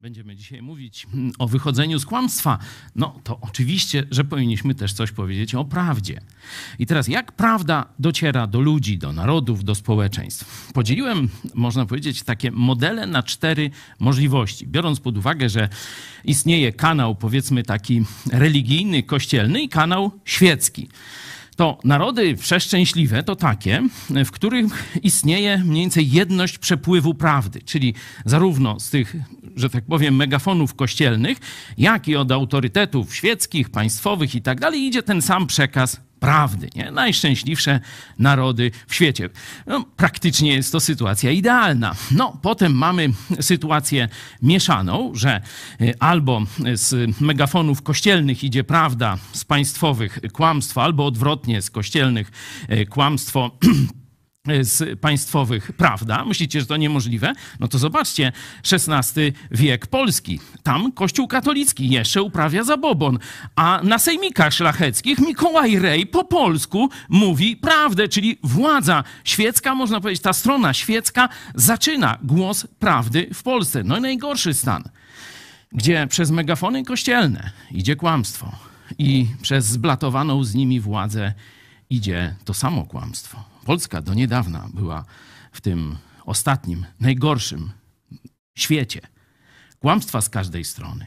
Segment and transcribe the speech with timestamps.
[0.00, 2.58] będziemy dzisiaj mówić mm, o wychodzeniu z kłamstwa,
[2.96, 6.20] no to oczywiście, że powinniśmy też coś powiedzieć o prawdzie.
[6.78, 10.72] I teraz, jak prawda dociera do ludzi, do narodów, do społeczeństw?
[10.72, 15.68] Podzieliłem, można powiedzieć, takie modele na cztery możliwości, biorąc pod uwagę, że
[16.24, 18.02] istnieje kanał, powiedzmy, taki
[18.32, 20.88] religijny, kościelny i kanał świecki
[21.58, 27.94] to narody przeszczęśliwe to takie, w których istnieje mniej więcej jedność przepływu prawdy, czyli
[28.24, 29.16] zarówno z tych,
[29.56, 31.38] że tak powiem, megafonów kościelnych,
[31.78, 36.68] jak i od autorytetów świeckich, państwowych i tak dalej, idzie ten sam przekaz prawdy.
[36.74, 36.90] Nie?
[36.90, 37.80] Najszczęśliwsze
[38.18, 39.28] narody w świecie.
[39.66, 41.94] No, praktycznie jest to sytuacja idealna.
[42.10, 43.10] No, potem mamy
[43.40, 44.08] sytuację
[44.42, 45.40] mieszaną, że
[45.80, 46.42] y, albo
[46.74, 52.32] z megafonów kościelnych idzie prawda, z państwowych kłamstwo, albo odwrotnie z kościelnych
[52.72, 53.50] y, kłamstwo
[54.60, 56.24] z państwowych, prawda?
[56.24, 57.32] Myślicie, że to niemożliwe?
[57.60, 58.32] No to zobaczcie,
[58.72, 60.40] XVI wiek Polski.
[60.62, 63.18] Tam Kościół katolicki jeszcze uprawia zabobon,
[63.56, 70.22] a na sejmikach szlacheckich Mikołaj Rej po polsku mówi prawdę, czyli władza świecka, można powiedzieć,
[70.22, 73.82] ta strona świecka zaczyna głos prawdy w Polsce.
[73.84, 74.82] No i najgorszy stan,
[75.72, 78.52] gdzie przez megafony kościelne idzie kłamstwo
[78.98, 81.32] i przez zblatowaną z nimi władzę
[81.90, 83.44] idzie to samo kłamstwo.
[83.68, 85.04] Polska do niedawna była
[85.52, 87.72] w tym ostatnim, najgorszym
[88.58, 89.00] świecie.
[89.78, 91.06] Kłamstwa z każdej strony.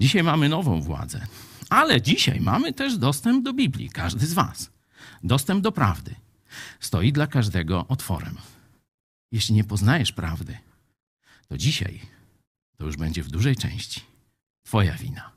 [0.00, 1.26] Dzisiaj mamy nową władzę,
[1.70, 4.70] ale dzisiaj mamy też dostęp do Biblii, każdy z Was.
[5.22, 6.14] Dostęp do prawdy
[6.80, 8.36] stoi dla każdego otworem.
[9.32, 10.58] Jeśli nie poznajesz prawdy,
[11.48, 12.00] to dzisiaj
[12.76, 14.00] to już będzie w dużej części
[14.62, 15.30] Twoja wina.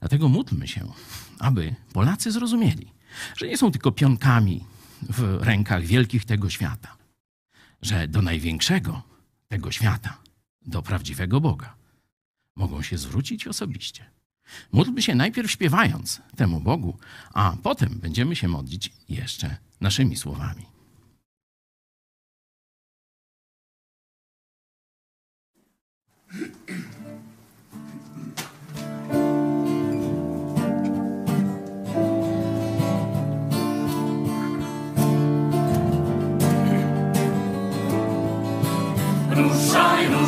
[0.00, 0.92] Dlatego módlmy się,
[1.38, 2.92] aby Polacy zrozumieli,
[3.36, 4.64] że nie są tylko pionkami
[5.02, 6.96] w rękach wielkich tego świata,
[7.82, 9.02] że do największego
[9.48, 10.18] tego świata,
[10.66, 11.74] do prawdziwego Boga,
[12.56, 14.04] mogą się zwrócić osobiście.
[14.72, 16.98] Módlmy się najpierw śpiewając temu Bogu,
[17.32, 20.66] a potem będziemy się modlić jeszcze naszymi słowami.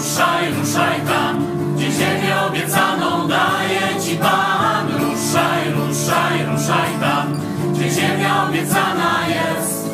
[0.08, 1.46] Ruszaj, ruszaj, tam,
[1.76, 4.86] gdzie ziemię obiecaną daje Ci Pan.
[4.88, 7.40] Ruszaj, ruszaj, ruszaj tam,
[7.74, 9.90] gdzie ziemia obiecana jest.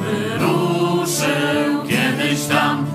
[0.00, 2.86] Wyruszył kiedyś tam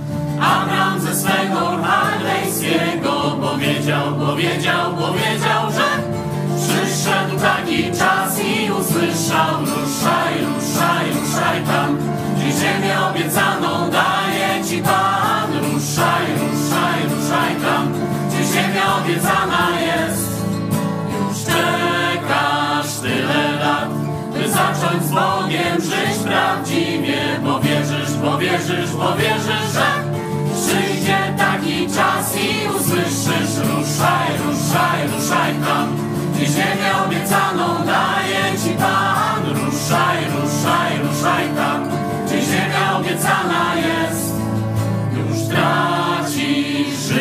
[0.41, 5.89] Abraham ze swego chaldejskiego, powiedział, powiedział, powiedział, że
[6.57, 9.59] przyszedł taki czas i usłyszał.
[9.59, 11.97] Ruszaj, ruszaj, ruszaj tam,
[12.35, 13.88] gdzie ziemię obiecaną
[19.09, 20.30] obiecana jest.
[21.12, 23.90] Już czekasz tyle lat,
[24.34, 29.88] by zacząć z Bogiem żyć prawdziwie, bo wierzysz, bo wierzysz, bo wierzysz, że
[30.56, 33.56] przyjdzie taki czas i usłyszysz.
[33.58, 35.88] Ruszaj, ruszaj, ruszaj tam,
[36.34, 39.44] gdzie ziemię obiecaną daje Ci Pan.
[39.50, 41.90] Ruszaj, ruszaj, ruszaj tam,
[42.26, 44.34] gdzie ziemia obiecana jest.
[45.14, 46.19] Już tracisz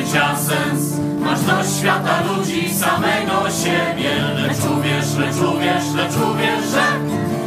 [0.08, 4.10] życia sens, masz dość świata ludzi, samego siebie.
[4.34, 6.86] Lecz uwierz, lecz uwierz, lecz uwierz, że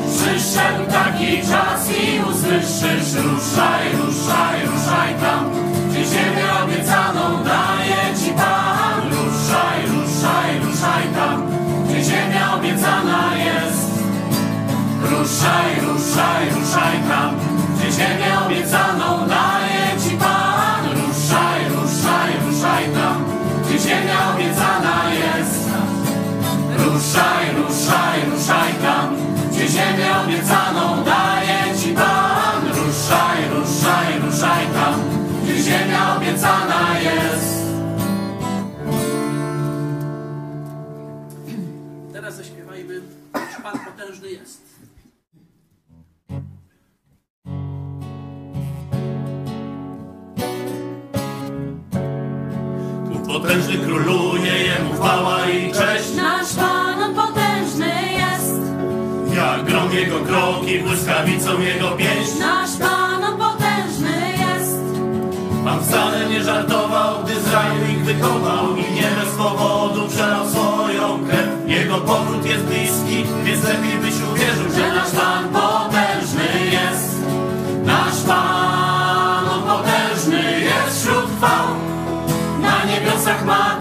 [0.07, 3.13] przyszedł taki czas i usłyszysz.
[3.13, 5.49] Ruszaj, ruszaj, ruszaj tam,
[5.89, 9.01] gdzie ziemię obiecaną daje Ci Pan.
[9.09, 11.47] Ruszaj, ruszaj, ruszaj tam,
[11.85, 13.91] gdzie ziemia obiecana jest.
[15.01, 17.35] Ruszaj, ruszaj, ruszaj tam,
[17.75, 19.80] gdzie ziemię obiecaną daje
[27.11, 29.15] Ruszaj, ruszaj, ruszaj tam,
[29.51, 32.67] gdzie ziemię obiecaną daje Ci Pan.
[32.67, 34.99] Ruszaj, ruszaj, ruszaj tam,
[35.43, 37.61] gdzie ziemia obiecana jest.
[42.13, 43.01] Teraz zaśpiewajmy,
[43.33, 44.61] że Pan potężny jest.
[53.27, 56.15] Potężny króluje, jemu chwała i cześć.
[60.31, 62.39] Kroki, błyskawicą jego pieśń.
[62.39, 64.79] nasz Pan on potężny jest.
[65.65, 71.25] Pan wcale nie żartował, gdy z raju ich wychował i nie bez powodu przelał swoją
[71.27, 71.49] krew.
[71.65, 77.15] Jego powrót jest bliski, więc lepiej byś uwierzył, że nasz Pan potężny jest.
[77.83, 81.65] Nasz Pan on potężny jest wśród chwał.
[82.61, 83.77] Na niebiosach ma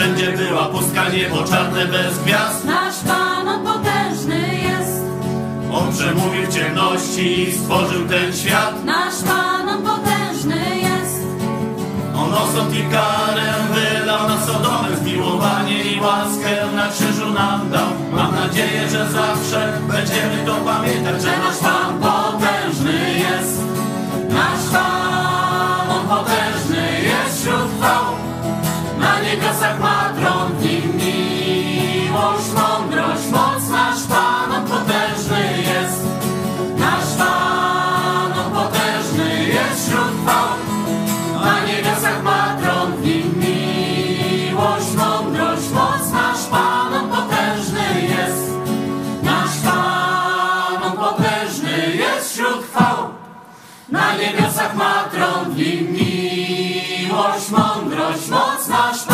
[0.00, 2.64] wszędzie była pustka niebo czarne bez gwiazd.
[2.64, 5.02] Nasz Pan on potężny jest.
[5.72, 8.84] On przemówił w ciemności i stworzył ten świat.
[8.84, 11.16] Nasz Pan on potężny jest.
[12.16, 17.88] On osąd i karę wylał na Sodomę Zmiłowanie i łaskę na krzyżu nam dał.
[18.12, 23.60] Mam nadzieję, że zawsze będziemy to pamiętać Że nasz Pan potężny jest.
[24.28, 26.79] Nasz Pan on potężny
[29.50, 36.02] czasach ma tron i miłość, mądrość, moc nasz Pan, on potężny jest.
[36.78, 40.48] Nasz Pan, on potężny jest wśród chwał.
[41.44, 48.50] Na niebiosach ma tron i miłość, mądrość, moc nasz Pan, on potężny jest.
[49.22, 53.08] Nasz Pan, on potężny jest wśród chwał.
[53.88, 59.09] Na niebiosach ma tron i miłość, mądrość, moc nasz Pan.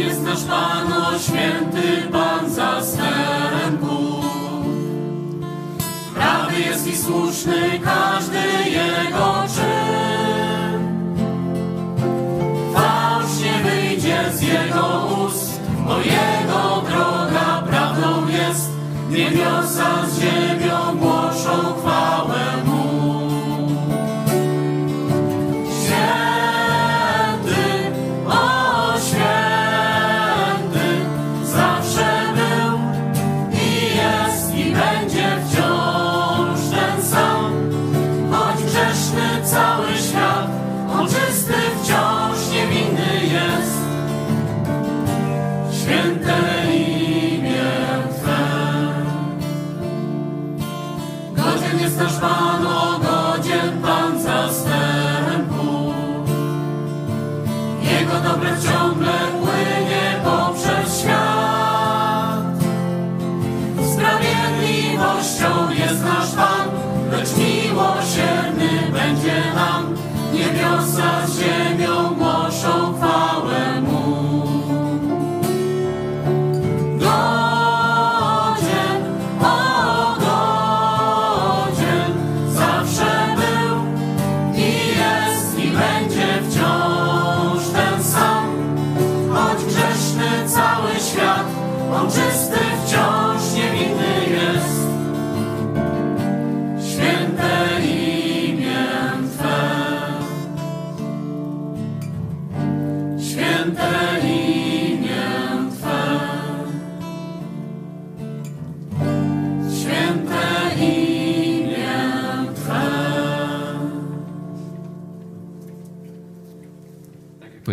[0.00, 3.78] jest nasz Pan, o święty Pan za sterem
[6.14, 8.38] Prawy jest i słuszny każdy
[8.70, 9.29] Jego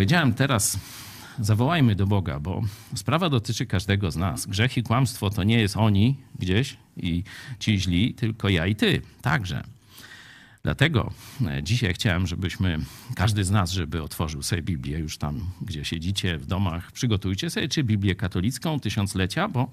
[0.08, 0.78] powiedziałem teraz,
[1.38, 2.62] zawołajmy do Boga, bo
[2.94, 4.46] sprawa dotyczy każdego z nas.
[4.46, 7.24] Grzech i kłamstwo to nie jest oni gdzieś i
[7.58, 9.64] ci źli, tylko ja i ty także.
[10.62, 11.12] Dlatego
[11.46, 12.78] e, dzisiaj chciałem, żebyśmy,
[13.14, 17.68] każdy z nas, żeby otworzył sobie Biblię już tam, gdzie siedzicie w domach, przygotujcie sobie,
[17.68, 19.68] czy Biblię katolicką tysiąclecia, bo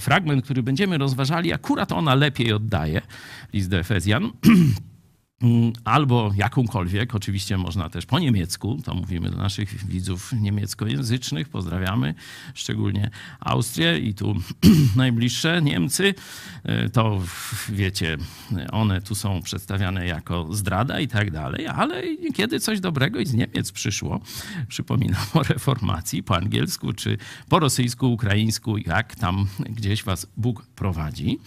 [0.00, 3.02] fragment, który będziemy rozważali, akurat ona lepiej oddaje,
[3.52, 4.30] list do Efezjan,
[5.84, 12.14] albo jakąkolwiek, oczywiście można też po niemiecku, to mówimy do naszych widzów niemieckojęzycznych, pozdrawiamy,
[12.54, 14.34] szczególnie Austrię i tu
[14.96, 16.14] najbliższe Niemcy,
[16.64, 17.22] e, to
[17.68, 18.16] wiecie,
[18.72, 22.02] one tu są przedstawiane jako zdrada i tak dalej, ale
[22.34, 24.20] kiedy coś dobrego i z Niemiec przyszło,
[24.68, 27.18] przypominam o reformacji po angielsku czy
[27.48, 31.38] po rosyjsku, ukraińsku, jak tam gdzieś was Bóg prowadzi.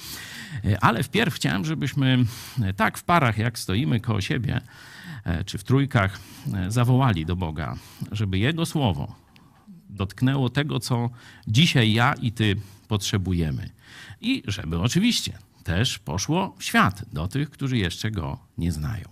[0.65, 2.25] E, ale wpierw chciałem, żebyśmy
[2.61, 4.61] e, tak w parach, jak stoimy koło siebie,
[5.23, 6.19] e, czy w trójkach,
[6.67, 7.75] zawołali do Boga,
[8.11, 9.15] żeby Jego słowo
[9.89, 11.09] dotknęło tego, co
[11.47, 12.55] dzisiaj ja i Ty
[12.87, 13.69] potrzebujemy.
[14.21, 19.05] I żeby oczywiście też poszło w świat do tych, którzy jeszcze go nie znają.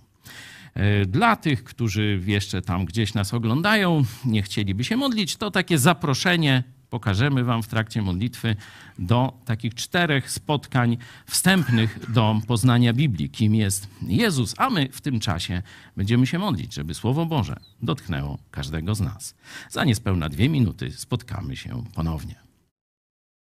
[1.08, 6.64] Dla tych, którzy jeszcze tam gdzieś nas oglądają, nie chcieliby się modlić, to takie zaproszenie
[6.94, 8.56] pokażemy Wam w trakcie modlitwy
[9.00, 15.20] do takich czterech spotkań wstępnych do poznania Biblii, kim jest Jezus, a my w tym
[15.20, 15.62] czasie
[15.98, 19.36] będziemy się modlić, żeby Słowo Boże dotknęło każdego z nas.
[19.70, 22.43] Za niespełna dwie minuty spotkamy się ponownie.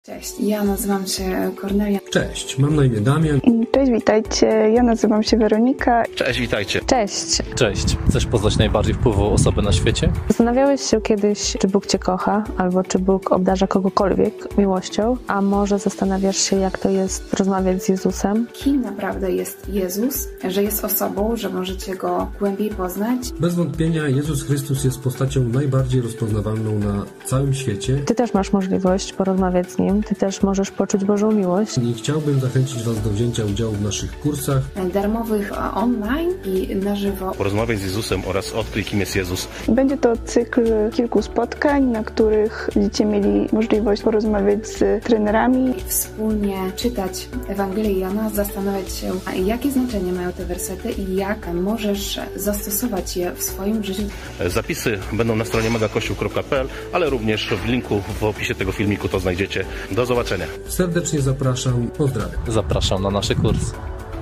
[0.05, 1.99] Cześć, ja nazywam się Kornelia.
[2.11, 3.39] Cześć, mam na imię Damian.
[3.71, 4.45] Cześć, witajcie.
[4.47, 6.03] Ja nazywam się Weronika.
[6.15, 6.81] Cześć, witajcie.
[6.85, 7.41] Cześć.
[7.55, 7.97] Cześć.
[8.09, 10.11] Chcesz poznać najbardziej wpływową osobę na świecie?
[10.27, 15.17] Zastanawiałeś się kiedyś, czy Bóg Cię kocha, albo czy Bóg obdarza kogokolwiek miłością?
[15.27, 18.47] A może zastanawiasz się, jak to jest rozmawiać z Jezusem?
[18.53, 20.27] Kim naprawdę jest Jezus?
[20.49, 23.31] Że jest osobą, że możecie Go głębiej poznać?
[23.39, 28.01] Bez wątpienia Jezus Chrystus jest postacią najbardziej rozpoznawalną na całym świecie.
[28.05, 29.94] Ty też masz możliwość porozmawiać z Nim.
[30.03, 31.77] Ty też możesz poczuć Bożą miłość.
[31.77, 34.61] I chciałbym zachęcić Was do wzięcia udziału w naszych kursach
[34.93, 37.31] darmowych online i na żywo.
[37.31, 39.47] Porozmawiać z Jezusem oraz odkryj, kim jest Jezus.
[39.67, 40.61] Będzie to cykl
[40.93, 45.69] kilku spotkań, na których będziecie mieli możliwość porozmawiać z trenerami.
[45.69, 49.11] I wspólnie czytać Ewangelię Jana, zastanawiać się,
[49.45, 54.01] jakie znaczenie mają te wersety i jak możesz zastosować je w swoim życiu.
[54.47, 59.65] Zapisy będą na stronie megakościół.pl, ale również w linku w opisie tego filmiku to znajdziecie.
[59.91, 60.45] Do zobaczenia.
[60.67, 61.87] Serdecznie zapraszam.
[61.97, 62.51] Pozdrawiam.
[62.51, 63.73] Zapraszam na nasze kursy.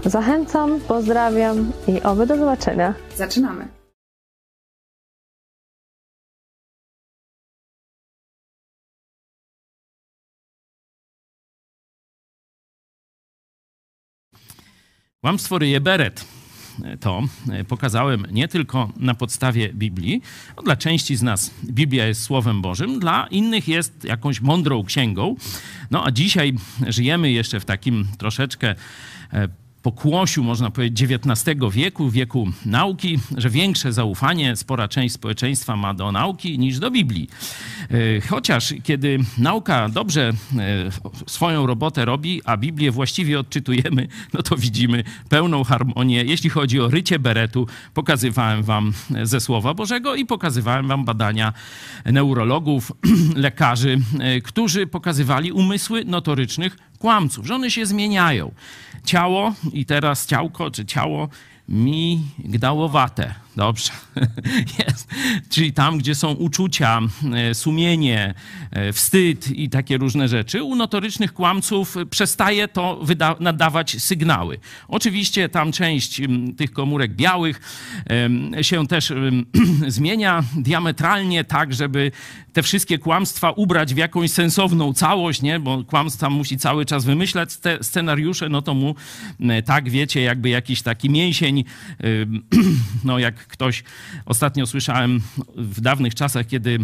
[0.05, 2.93] Zachęcam, pozdrawiam i oby do zobaczenia.
[3.15, 3.67] Zaczynamy.
[15.21, 16.25] Kłamstwo ryje beret.
[16.99, 17.23] To
[17.67, 20.21] pokazałem nie tylko na podstawie Biblii.
[20.65, 25.35] Dla części z nas Biblia jest Słowem Bożym, dla innych jest jakąś mądrą księgą.
[25.91, 26.53] No a dzisiaj
[26.87, 28.75] żyjemy jeszcze w takim troszeczkę
[29.33, 29.47] e,
[29.83, 36.11] pokłosiu, można powiedzieć, XIX wieku, wieku nauki, że większe zaufanie spora część społeczeństwa ma do
[36.11, 37.29] nauki niż do Biblii.
[37.89, 40.33] E, chociaż kiedy nauka dobrze e,
[41.27, 46.23] swoją robotę robi, a Biblię właściwie odczytujemy, no to widzimy pełną harmonię.
[46.23, 51.53] Jeśli chodzi o rycie beretu, pokazywałem wam ze Słowa Bożego i pokazywałem wam badania
[52.05, 52.91] neurologów,
[53.35, 58.51] lekarzy, e, którzy pokazywali umysły notorycznych kłamców, że one się zmieniają.
[59.05, 61.29] Ciało i teraz ciałko, czy ciało
[61.69, 63.35] migdałowate.
[63.55, 63.91] Dobrze.
[64.79, 65.07] Jest.
[65.49, 67.01] Czyli tam, gdzie są uczucia,
[67.33, 68.33] e, sumienie,
[68.71, 72.99] e, wstyd i takie różne rzeczy, u notorycznych kłamców przestaje to
[73.39, 74.59] nadawać sygnały.
[74.87, 76.21] Oczywiście tam część
[76.57, 77.61] tych komórek białych
[78.61, 79.13] się też
[79.87, 82.11] zmienia diametralnie tak, żeby
[82.53, 85.59] te wszystkie kłamstwa ubrać w jakąś sensowną całość, nie?
[85.59, 88.95] bo kłamstwa musi cały czas wymyślać te scenariusze, no to mu
[89.65, 91.63] tak, wiecie, jakby jakiś taki mięsień,
[93.03, 93.83] no jak ktoś,
[94.25, 95.21] ostatnio słyszałem
[95.55, 96.79] w dawnych czasach, kiedy,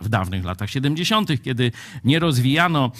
[0.00, 1.72] w dawnych latach 70., kiedy
[2.04, 2.92] nie rozwijano,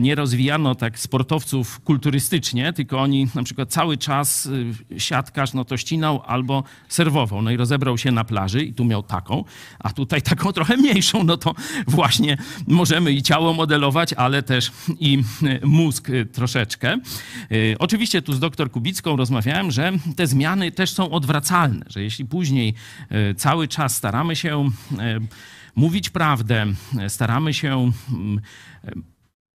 [0.00, 5.76] nie rozwijano tak sportowców kulturystycznie, tylko oni na przykład cały czas y, siatkarz no to
[5.76, 9.44] ścinał albo serwował, no i rozebrał się na plaży i tu miał taką,
[9.78, 11.54] a tutaj taką trochę mniejszą, no to
[11.86, 16.98] właśnie możemy i ciało modelować, ale też i y, mózg troszeczkę.
[17.78, 22.55] Oczywiście tu z doktor Kubicką rozmawiałem, że te zmiany też są odwracalne, że jeśli później
[22.56, 22.74] później
[23.10, 25.20] e, cały czas staramy się e,
[25.76, 26.66] mówić prawdę,
[26.98, 28.40] e, staramy się mm,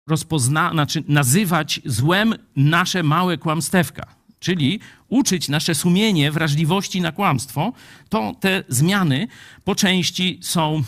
[0.09, 4.18] rozpozna, znaczy nazywać złem nasze małe kłamstewka.
[4.40, 7.73] Czyli uczyć nasze sumienie wrażliwości na kłamstwo,
[8.09, 9.28] to te zmiany
[9.64, 10.83] po części są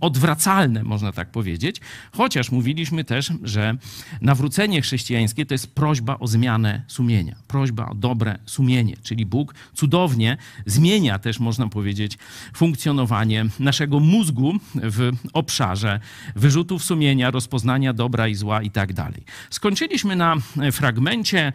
[0.00, 1.80] odwracalne, można tak powiedzieć.
[2.12, 3.76] Chociaż mówiliśmy też, że
[4.20, 10.36] nawrócenie chrześcijańskie to jest prośba o zmianę sumienia, prośba o dobre sumienie, czyli Bóg cudownie
[10.66, 12.18] zmienia też, można powiedzieć,
[12.54, 16.00] funkcjonowanie naszego mózgu w obszarze
[16.36, 19.24] wyrzutów sumienia, rozpoznania dobra i zła i tak dalej.
[19.50, 20.36] Skończyliśmy na
[20.72, 21.52] fragmencie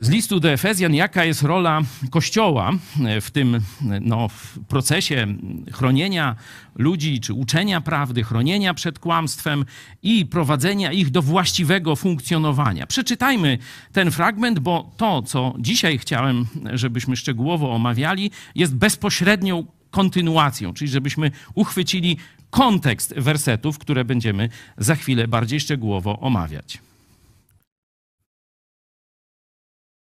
[0.00, 2.72] z listu do Efezjan, jaka jest rola Kościoła
[3.20, 3.60] w tym
[4.00, 5.26] no, w procesie
[5.72, 6.36] chronienia
[6.74, 9.64] ludzi, czy uczenia prawdy, chronienia przed kłamstwem
[10.02, 12.86] i prowadzenia ich do właściwego funkcjonowania.
[12.86, 13.58] Przeczytajmy
[13.92, 21.30] ten fragment, bo to, co dzisiaj chciałem, żebyśmy szczegółowo omawiali, jest bezpośrednią kontynuacją, czyli żebyśmy
[21.54, 22.16] uchwycili
[22.50, 24.48] kontekst wersetów, które będziemy
[24.78, 26.78] za chwilę bardziej szczegółowo omawiać.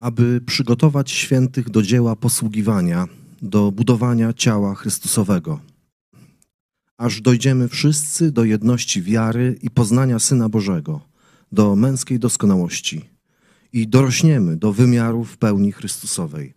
[0.01, 3.08] Aby przygotować świętych do dzieła posługiwania,
[3.41, 5.60] do budowania ciała Chrystusowego,
[6.97, 11.02] aż dojdziemy wszyscy do jedności wiary i poznania Syna Bożego,
[11.52, 13.02] do męskiej doskonałości
[13.73, 16.54] i dorośniemy do wymiarów pełni Chrystusowej.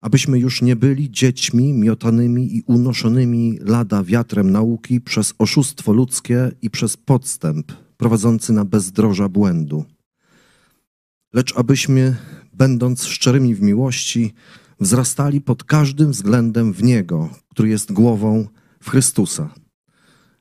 [0.00, 6.70] Abyśmy już nie byli dziećmi miotanymi i unoszonymi lada wiatrem nauki przez oszustwo ludzkie i
[6.70, 9.84] przez podstęp prowadzący na bezdroża błędu
[11.34, 12.16] lecz abyśmy,
[12.52, 14.34] będąc szczerymi w miłości,
[14.80, 18.46] wzrastali pod każdym względem w Niego, który jest głową
[18.80, 19.54] w Chrystusa,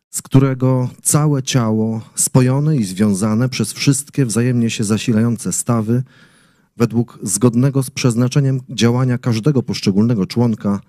[0.10, 6.03] z którego całe ciało, spojone i związane przez wszystkie wzajemnie się zasilające stawy,
[6.77, 10.79] według zgodnego z przeznaczeniem działania każdego poszczególnego członka,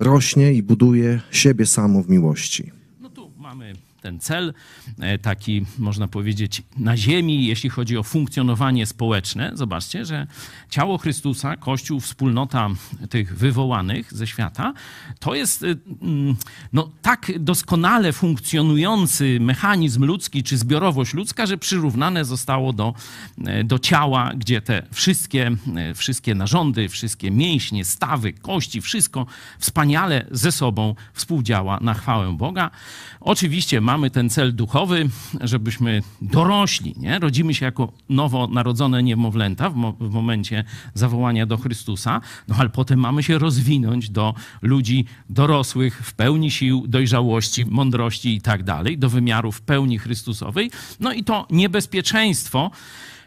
[0.00, 2.72] rośnie i buduje siebie samo w miłości.
[3.00, 3.74] No tu mamy
[4.06, 4.54] ten cel,
[5.00, 9.50] e, taki można powiedzieć na ziemi, jeśli chodzi o funkcjonowanie społeczne.
[9.54, 10.26] Zobaczcie, że
[10.70, 12.68] ciało Chrystusa, Kościół, wspólnota
[13.10, 14.72] tych wywołanych ze świata,
[15.18, 15.66] to jest e,
[16.02, 16.36] mm,
[16.72, 22.94] no, tak doskonale funkcjonujący mechanizm ludzki czy zbiorowość ludzka, że przyrównane zostało do,
[23.44, 25.56] e, do ciała, gdzie te wszystkie,
[25.94, 29.26] wszystkie narządy, wszystkie mięśnie, stawy, kości, wszystko
[29.58, 32.70] wspaniale ze sobą współdziała na chwałę Boga.
[33.20, 35.08] Oczywiście mamy ten cel duchowy,
[35.40, 37.18] żebyśmy dorośli, nie?
[37.18, 43.00] rodzimy się jako nowonarodzone niemowlęta w, mo w momencie zawołania do Chrystusa, no ale potem
[43.00, 49.08] mamy się rozwinąć do ludzi dorosłych w pełni sił, dojrzałości, mądrości i tak dalej, do
[49.08, 50.70] wymiarów pełni Chrystusowej.
[51.00, 52.70] No i to niebezpieczeństwo,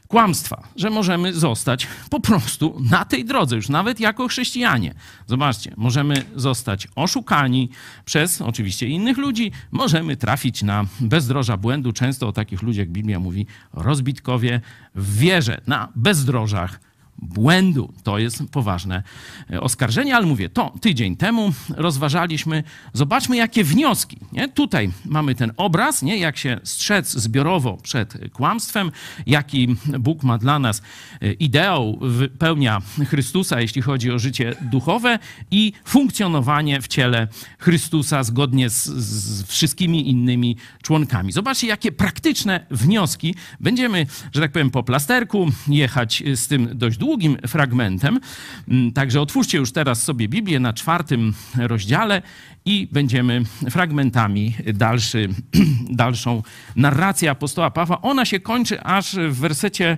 [0.10, 4.94] kłamstwa, że możemy zostać po prostu na tej drodze, już nawet jako chrześcijanie.
[5.28, 7.70] Zobaczcie, możemy zostać oszukani
[8.06, 11.94] przez oczywiście innych ludzi, możemy trafić na bezdroża błędu.
[11.94, 14.62] Często o takich ludziach Biblia mówi rozbitkowie
[14.96, 16.89] w wierze, na bezdrożach
[17.22, 17.94] błędu.
[18.04, 19.04] To jest poważne
[19.52, 22.64] e, oskarżenie, ale mówię, to tydzień temu rozważaliśmy.
[22.94, 24.18] Zobaczmy, jakie wnioski.
[24.32, 24.50] Nie?
[24.50, 26.18] Tutaj mamy ten obraz, nie?
[26.18, 28.92] jak się strzec zbiorowo przed kłamstwem,
[29.26, 30.82] jaki Bóg ma dla nas
[31.22, 35.20] e, ideał, wypełnia Chrystusa, jeśli chodzi o życie duchowe
[35.52, 37.28] i funkcjonowanie w ciele
[37.60, 41.32] Chrystusa zgodnie z, z wszystkimi innymi członkami.
[41.32, 43.36] Zobaczcie, jakie praktyczne wnioski.
[43.60, 48.20] Będziemy, że tak powiem, po plasterku jechać z tym dość długo długim fragmentem.
[48.68, 52.22] Mm, także otwórzcie już teraz sobie Biblię na czwartym rozdziale
[52.66, 55.30] i będziemy fragmentami dalszy,
[56.04, 56.44] dalszą
[56.76, 58.02] narrację apostoła Pawła.
[58.02, 59.98] Ona się kończy aż w wersecie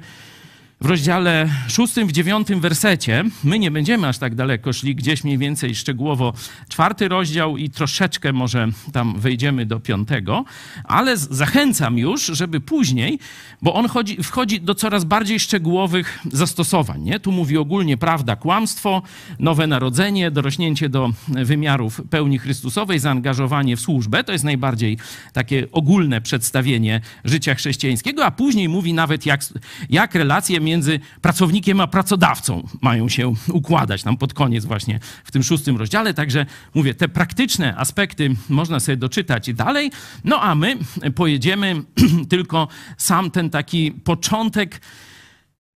[0.81, 3.23] w rozdziale szóstym, w dziewiątym wersecie.
[3.43, 6.33] My nie będziemy aż tak daleko szli, gdzieś mniej więcej szczegółowo
[6.69, 10.45] czwarty rozdział i troszeczkę może tam wejdziemy do piątego,
[10.83, 13.19] ale zachęcam już, żeby później,
[13.61, 17.01] bo on chodzi, wchodzi do coraz bardziej szczegółowych zastosowań.
[17.01, 17.19] Nie?
[17.19, 19.01] Tu mówi ogólnie prawda, kłamstwo,
[19.39, 24.23] nowe narodzenie, dorośnięcie do wymiarów pełni Chrystusowej, zaangażowanie w służbę.
[24.23, 24.97] To jest najbardziej
[25.33, 29.41] takie ogólne przedstawienie życia chrześcijańskiego, a później mówi nawet jak,
[29.89, 35.31] jak relacje między między pracownikiem a pracodawcą mają się układać tam pod koniec właśnie w
[35.31, 36.13] tym szóstym rozdziale.
[36.13, 39.91] Także mówię, te praktyczne aspekty można sobie doczytać dalej.
[40.23, 40.77] No a my
[41.15, 41.83] pojedziemy
[42.33, 44.81] tylko sam ten taki początek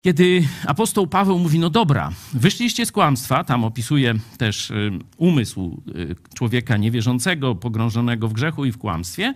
[0.04, 6.16] kiedy apostoł Paweł mówi, no dobra, wyszliście z kłamstwa, tam opisuje też y, umysł y,
[6.34, 9.34] człowieka niewierzącego, pogrążonego w grzechu i w kłamstwie.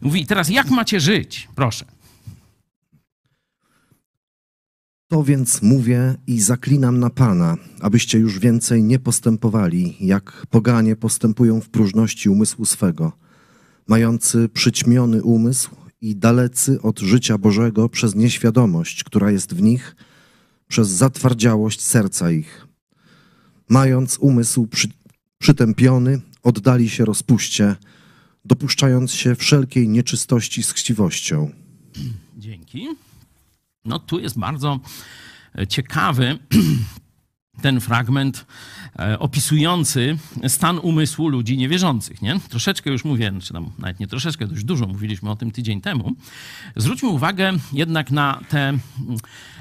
[0.00, 1.48] Mówi, teraz jak macie żyć?
[1.54, 1.84] Proszę.
[5.08, 11.60] To więc mówię i zaklinam na Pana, abyście już więcej nie postępowali, jak poganie postępują
[11.60, 13.12] w próżności umysłu swego,
[13.86, 19.96] mający przyćmiony umysł i dalecy od życia Bożego przez nieświadomość, która jest w nich,
[20.68, 22.66] przez zatwardziałość serca ich.
[23.68, 24.88] Mając umysł przy,
[25.38, 27.76] przytępiony, oddali się rozpuście,
[28.44, 31.50] dopuszczając się wszelkiej nieczystości z chciwością.
[32.36, 32.88] Dzięki.
[33.84, 34.80] No tu jest bardzo
[35.58, 36.38] e, ciekawy
[37.62, 38.46] ten fragment
[38.98, 42.22] e, opisujący stan umysłu ludzi niewierzących.
[42.22, 42.40] Nie?
[42.48, 46.12] Troszeczkę już mówię, czy tam nawet nie troszeczkę, dość dużo mówiliśmy o tym tydzień temu.
[46.76, 48.80] Zwróćmy uwagę jednak na, te mm,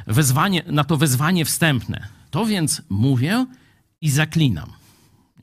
[0.08, 2.08] wezwanie, na to wezwanie wstępne.
[2.32, 3.46] To więc mówię
[4.02, 4.74] i zaklinam.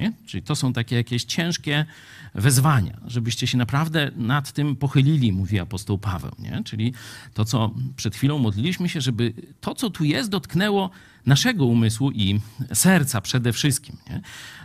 [0.01, 0.13] Nie?
[0.27, 1.87] Czyli to są takie jakieś ciężkie
[2.35, 6.33] wezwania, żebyście się naprawdę nad tym pochylili, mówi apostoł Paweł.
[6.39, 6.63] Nie?
[6.65, 6.93] Czyli
[7.35, 10.91] to, co przed chwilą modliliśmy się, żeby to, co tu jest, dotknęło
[11.27, 12.41] naszego umysłu i
[12.73, 13.97] serca przede wszystkim.
[14.11, 14.21] Nie?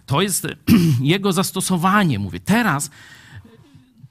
[0.06, 0.48] To jest
[1.02, 2.40] jego zastosowanie, mówię.
[2.40, 2.90] Teraz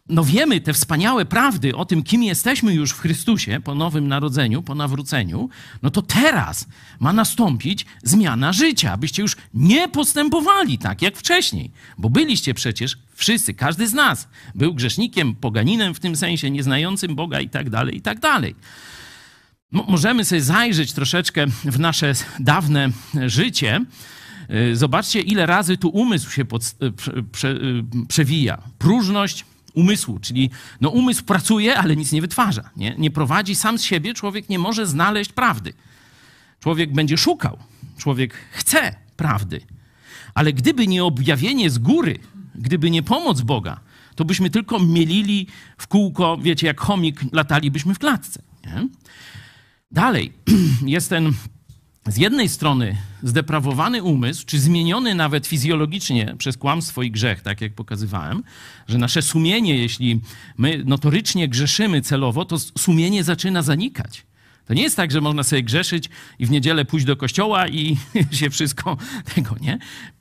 [0.08, 4.62] no wiemy te wspaniałe prawdy o tym, kim jesteśmy już w Chrystusie po nowym narodzeniu,
[4.62, 5.48] po nawróceniu,
[5.82, 6.66] no to teraz
[7.00, 13.54] ma nastąpić zmiana życia, abyście już nie postępowali tak jak wcześniej, bo byliście przecież wszyscy,
[13.54, 18.00] każdy z nas był grzesznikiem, poganinem w tym sensie, nieznającym Boga i tak dalej, i
[18.00, 18.54] tak dalej.
[19.72, 22.90] Możemy sobie zajrzeć troszeczkę w nasze dawne
[23.26, 23.84] życie.
[24.72, 27.54] Zobaczcie, ile razy tu umysł się pod, prze, prze,
[28.08, 28.62] przewija.
[28.78, 30.50] Próżność, umysłu, czyli
[30.80, 32.70] no umysł pracuje, ale nic nie wytwarza.
[32.76, 32.94] Nie?
[32.98, 35.72] nie prowadzi sam z siebie, człowiek nie może znaleźć prawdy.
[36.60, 37.58] Człowiek będzie szukał,
[37.98, 39.60] człowiek chce prawdy.
[40.34, 42.18] Ale gdyby nie objawienie z góry,
[42.54, 43.80] gdyby nie pomoc Boga,
[44.14, 45.46] to byśmy tylko mielili
[45.78, 48.42] w kółko, wiecie, jak chomik latalibyśmy w klatce.
[48.66, 48.88] Nie?
[49.90, 50.32] Dalej
[50.86, 51.32] jest ten
[52.06, 57.74] z jednej strony zdeprawowany umysł, czy zmieniony nawet fizjologicznie przez kłamstwo i grzech, tak jak
[57.74, 58.42] pokazywałem,
[58.88, 60.20] że nasze sumienie, jeśli
[60.58, 64.26] my notorycznie grzeszymy celowo, to sumienie zaczyna zanikać.
[64.66, 66.08] To nie jest tak, że można sobie grzeszyć
[66.38, 67.96] i w niedzielę pójść do kościoła i
[68.38, 68.96] się wszystko
[69.34, 69.78] tego, nie?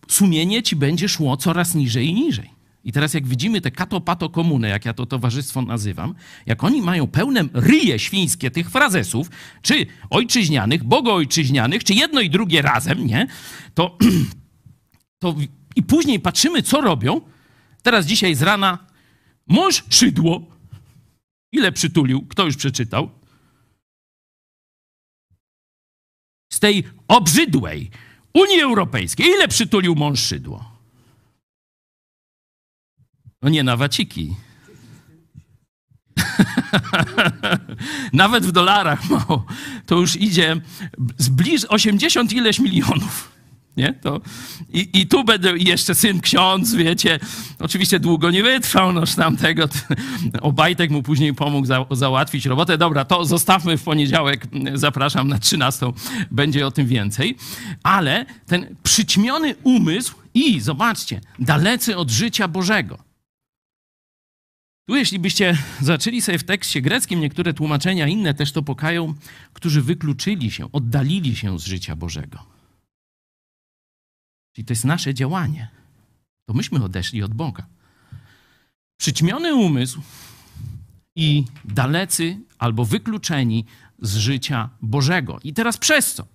[0.08, 2.57] Sumienie ci będzie szło coraz niżej i niżej.
[2.88, 7.08] I teraz jak widzimy te kato-pato komunę, jak ja to towarzystwo nazywam, jak oni mają
[7.08, 9.30] pełne ryje świńskie tych frazesów,
[9.62, 13.28] czy ojczyźnianych, bogoojczyźnianych, czy jedno i drugie razem, nie?
[13.74, 13.98] To,
[15.22, 15.36] to
[15.76, 17.22] i później patrzymy, co robią.
[17.82, 18.88] Teraz dzisiaj z rana
[19.48, 20.46] mąż szydło.
[21.52, 22.26] Ile przytulił?
[22.28, 23.10] Kto już przeczytał?
[26.54, 27.90] Z tej obrzydłej
[28.34, 29.26] Unii Europejskiej.
[29.26, 30.77] Ile przytulił mąż szydło?
[33.42, 34.36] No nie, na waciki.
[38.14, 39.46] Nawet w dolarach mało.
[39.86, 40.62] To już idzie
[41.18, 43.38] zbliż 80 ileś milionów.
[43.78, 43.94] Nie?
[43.94, 44.22] To,
[44.74, 47.20] i, I tu będę jeszcze syn ksiądz, wiecie.
[47.60, 49.70] Oczywiście długo nie wytrwał, noż tamtego.
[50.42, 52.78] Obajtek mu później pomógł za, załatwić robotę.
[52.78, 54.48] Dobra, to zostawmy w poniedziałek.
[54.74, 55.92] Zapraszam na 13.
[56.32, 57.38] Będzie o tym więcej.
[57.84, 63.07] Ale ten przyćmiony umysł i, zobaczcie, dalecy od życia Bożego.
[64.88, 69.14] Tu, jeśli byście zaczęli sobie w tekście greckim, niektóre tłumaczenia inne też to pokają,
[69.54, 72.44] którzy wykluczyli się, oddalili się z życia Bożego.
[74.54, 75.70] Czyli to jest nasze działanie.
[76.46, 77.68] To myśmy odeszli od Boga.
[78.98, 80.02] Przyćmiony umysł
[81.16, 83.66] i dalecy albo wykluczeni
[84.00, 85.40] z życia Bożego.
[85.44, 86.28] I teraz przez co?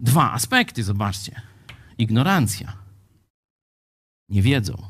[0.00, 1.42] Dwa aspekty, zobaczcie.
[1.98, 2.76] Ignorancja.
[4.28, 4.89] Nie wiedzą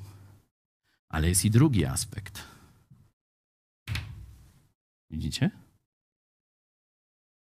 [1.11, 2.43] ale jest i drugi aspekt.
[5.11, 5.51] Widzicie?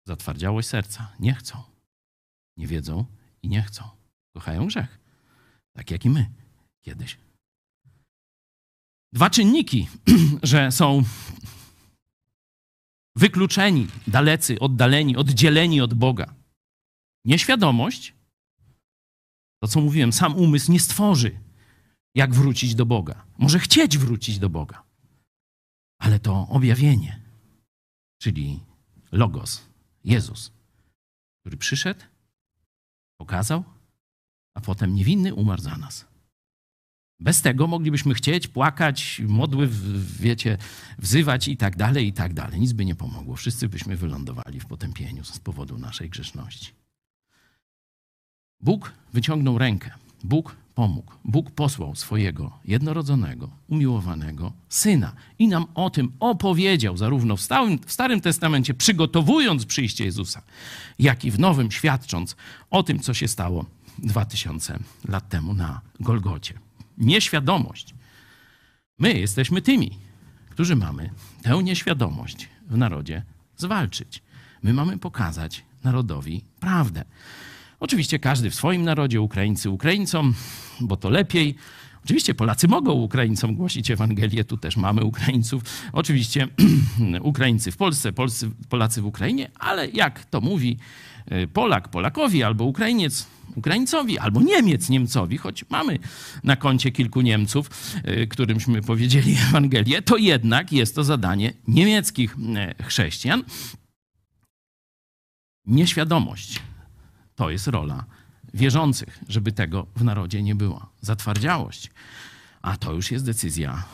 [0.07, 1.13] Zatwardziałość serca.
[1.21, 1.63] Nie chcą.
[2.57, 3.07] Nie wiedzą
[3.43, 3.85] i nie chcą.
[4.35, 5.01] Kochają grzech.
[5.73, 6.31] Tak jak i my
[6.81, 7.19] kiedyś.
[9.13, 9.89] Dwa czynniki,
[10.43, 11.05] że są
[13.17, 16.35] wykluczeni, dalecy, oddaleni, oddzieleni od Boga.
[17.25, 18.15] Nieświadomość,
[19.63, 21.41] to co mówiłem, sam umysł nie stworzy
[22.15, 23.25] jak wrócić do Boga.
[23.39, 24.83] Może chcieć wrócić do Boga,
[25.99, 27.21] ale to objawienie,
[28.19, 28.61] czyli
[29.13, 29.63] Logos,
[30.05, 30.53] Jezus,
[31.41, 32.01] który przyszedł,
[33.17, 33.65] pokazał,
[34.55, 36.07] a potem niewinny umarł za nas.
[37.21, 39.69] Bez tego moglibyśmy chcieć, płakać, modły,
[40.21, 40.59] wiecie,
[40.99, 42.61] wzywać i tak dalej, i tak dalej.
[42.61, 43.37] Nic by nie pomogło.
[43.37, 46.73] Wszyscy byśmy wylądowali w potępieniu z powodu naszej grzeszności.
[48.61, 49.91] Bóg wyciągnął rękę.
[50.25, 51.13] Bóg pomógł.
[51.25, 57.41] Bóg posłał swojego jednorodzonego, umiłowanego syna i nam o tym opowiedział, zarówno w,
[57.87, 60.43] w Starym Testamencie, przygotowując przyjście Jezusa,
[60.99, 62.37] jak i w Nowym, świadcząc
[62.71, 63.65] o tym, co się stało
[63.99, 66.59] dwa tysiące lat temu na Golgocie.
[66.99, 67.95] Nieświadomość.
[68.99, 69.99] My jesteśmy tymi,
[70.51, 71.11] którzy mamy
[71.43, 73.23] tę nieświadomość w narodzie
[73.57, 74.23] zwalczyć.
[74.63, 77.05] My mamy pokazać narodowi prawdę.
[77.81, 80.35] Oczywiście każdy w swoim narodzie, Ukraińcy Ukraińcom,
[80.81, 81.55] bo to lepiej.
[82.05, 85.63] Oczywiście Polacy mogą Ukraińcom głosić Ewangelię, tu też mamy Ukraińców.
[85.93, 86.49] Oczywiście
[87.23, 90.79] Ukraińcy w Polsce, Polscy, Polacy w Ukrainie, ale jak to mówi
[91.33, 95.99] y, Polak Polakowi albo Ukrainiec Ukraińcowi, albo Niemiec Niemcowi, choć mamy
[96.45, 97.71] na koncie kilku Niemców,
[98.09, 102.37] y, którymśmy powiedzieli Ewangelię, to jednak jest to zadanie niemieckich
[102.81, 103.45] y, chrześcijan.
[105.67, 106.61] Nieświadomość
[107.37, 108.05] to jest rola
[108.55, 110.87] wierzących, żeby tego w narodzie nie było.
[111.01, 111.91] Zatwardziałość,
[112.63, 113.85] a to już jest decyzja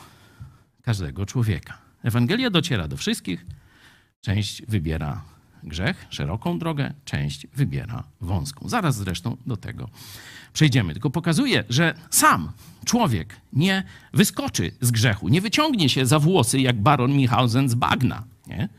[0.81, 1.77] każdego człowieka.
[2.03, 3.45] Ewangelia dociera do wszystkich,
[4.21, 5.21] część wybiera
[5.63, 8.69] grzech, szeroką drogę, część wybiera wąską.
[8.69, 9.89] Zaraz zresztą do tego
[10.53, 10.93] przejdziemy.
[10.93, 12.51] Tylko pokazuje, że sam
[12.85, 18.23] człowiek nie wyskoczy z grzechu, nie wyciągnie się za włosy jak baron Michausen z bagna.
[18.47, 18.69] Nie?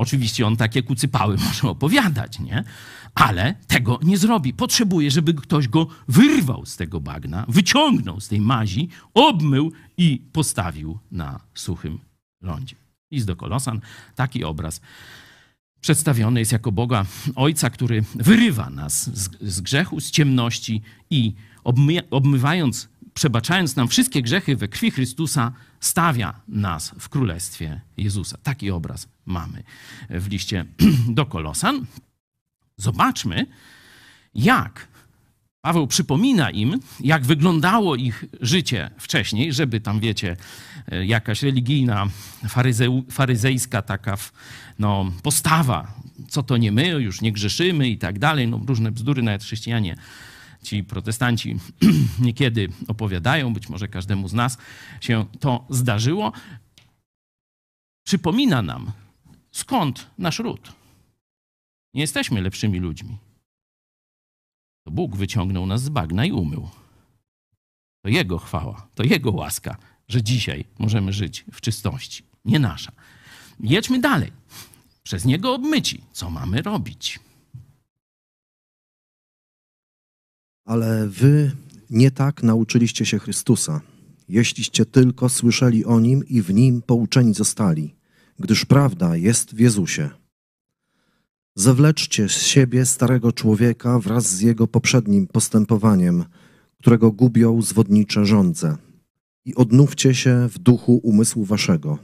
[0.00, 2.64] Oczywiście on takie kucypały może opowiadać, nie?
[3.14, 4.52] Ale tego nie zrobi.
[4.52, 10.98] Potrzebuje, żeby ktoś go wyrwał z tego bagna, wyciągnął z tej mazi, obmył i postawił
[11.10, 11.98] na suchym
[12.42, 12.76] lądzie.
[13.12, 13.80] List do Kolosan,
[14.14, 14.80] taki obraz
[15.80, 21.34] przedstawiony jest jako Boga Ojca, który wyrywa nas z, z grzechu, z ciemności i
[21.64, 28.38] obmy, obmywając, przebaczając nam wszystkie grzechy we krwi Chrystusa, stawia nas w królestwie Jezusa.
[28.42, 29.62] Taki obraz mamy
[30.10, 30.64] w liście
[31.18, 31.86] do Kolosan.
[32.76, 33.46] Zobaczmy,
[34.34, 34.88] jak
[35.60, 40.36] Paweł przypomina im, jak wyglądało ich życie wcześniej, żeby tam, wiecie,
[41.04, 42.06] jakaś religijna,
[42.48, 44.16] faryzeu, faryzejska taka
[44.78, 45.94] no, postawa,
[46.28, 49.96] co to nie my, już nie grzeszymy i tak dalej, no różne bzdury nawet chrześcijanie,
[50.62, 51.56] ci protestanci
[52.20, 54.58] niekiedy opowiadają, być może każdemu z nas
[55.00, 56.32] się to zdarzyło.
[58.06, 58.92] Przypomina nam,
[59.50, 60.72] skąd nasz ród.
[61.94, 63.18] Nie jesteśmy lepszymi ludźmi.
[64.84, 66.68] To Bóg wyciągnął nas z bagna i umył.
[68.02, 69.76] To Jego chwała, to Jego łaska,
[70.08, 72.92] że dzisiaj możemy żyć w czystości, nie nasza.
[73.60, 74.32] Jedźmy dalej.
[75.02, 76.04] Przez Niego obmyci.
[76.12, 77.20] Co mamy robić?
[80.70, 81.52] Ale wy
[81.90, 83.80] nie tak nauczyliście się Chrystusa,
[84.28, 87.94] jeśliście tylko słyszeli o Nim i w Nim pouczeni zostali,
[88.38, 90.10] gdyż prawda jest w Jezusie.
[91.54, 96.24] Zewleczcie z siebie starego człowieka wraz z jego poprzednim postępowaniem,
[96.80, 98.76] którego gubią zwodnicze żądze,
[99.44, 101.98] i odnówcie się w duchu umysłu waszego,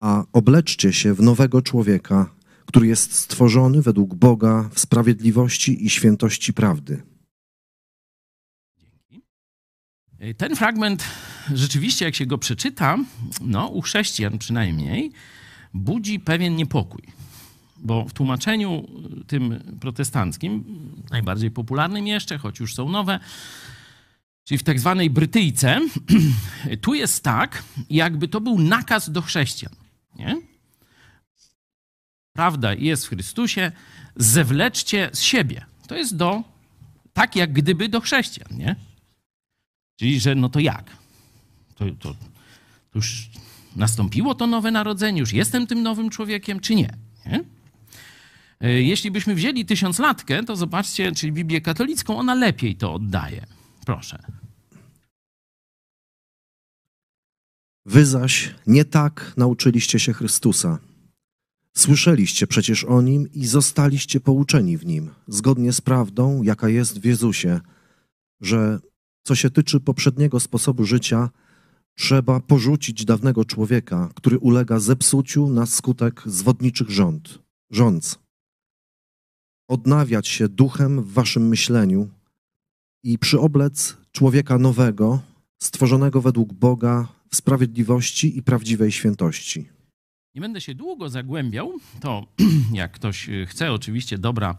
[0.00, 2.34] a obleczcie się w nowego człowieka,
[2.66, 7.11] który jest stworzony według Boga w sprawiedliwości i świętości prawdy.
[10.36, 11.04] Ten fragment
[11.54, 12.98] rzeczywiście, jak się go przeczyta,
[13.40, 15.12] no, u chrześcijan przynajmniej,
[15.74, 17.02] budzi pewien niepokój.
[17.76, 18.88] Bo w tłumaczeniu
[19.26, 20.64] tym protestanckim,
[21.10, 23.20] najbardziej popularnym jeszcze, choć już są nowe,
[24.44, 25.80] czyli w tak zwanej Brytyjce,
[26.80, 29.74] tu jest tak, jakby to był nakaz do chrześcijan.
[30.14, 30.36] Nie?
[32.32, 33.72] Prawda jest w Chrystusie,
[34.16, 35.64] zewleczcie z siebie.
[35.86, 36.42] To jest do,
[37.12, 38.76] tak jak gdyby do chrześcijan, nie?
[40.02, 40.96] Czyli, że no to jak?
[41.74, 42.14] To, to,
[42.90, 43.30] to już
[43.76, 46.96] nastąpiło to nowe narodzenie, już jestem tym nowym człowiekiem, czy nie?
[47.26, 47.44] nie?
[48.60, 53.46] Jeśli byśmy wzięli tysiąclatkę, to zobaczcie, czyli Biblię katolicką, ona lepiej to oddaje.
[53.86, 54.22] Proszę.
[57.86, 60.78] Wy zaś nie tak nauczyliście się Chrystusa.
[61.76, 67.04] Słyszeliście przecież o Nim i zostaliście pouczeni w Nim, zgodnie z prawdą, jaka jest w
[67.04, 67.60] Jezusie,
[68.40, 68.80] że
[69.22, 71.30] co się tyczy poprzedniego sposobu życia,
[71.94, 77.38] trzeba porzucić dawnego człowieka, który ulega zepsuciu na skutek zwodniczych rząd,
[77.70, 78.18] rządz.
[79.68, 82.08] Odnawiać się duchem w waszym myśleniu
[83.04, 85.20] i przyoblec człowieka nowego,
[85.62, 89.68] stworzonego według Boga w sprawiedliwości i prawdziwej świętości.
[90.34, 91.72] Nie będę się długo zagłębiał.
[92.00, 92.26] To,
[92.72, 94.56] jak ktoś chce, oczywiście dobra,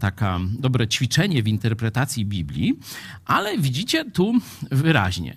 [0.00, 2.78] taka, dobre ćwiczenie w interpretacji Biblii,
[3.24, 4.32] ale widzicie tu
[4.70, 5.36] wyraźnie.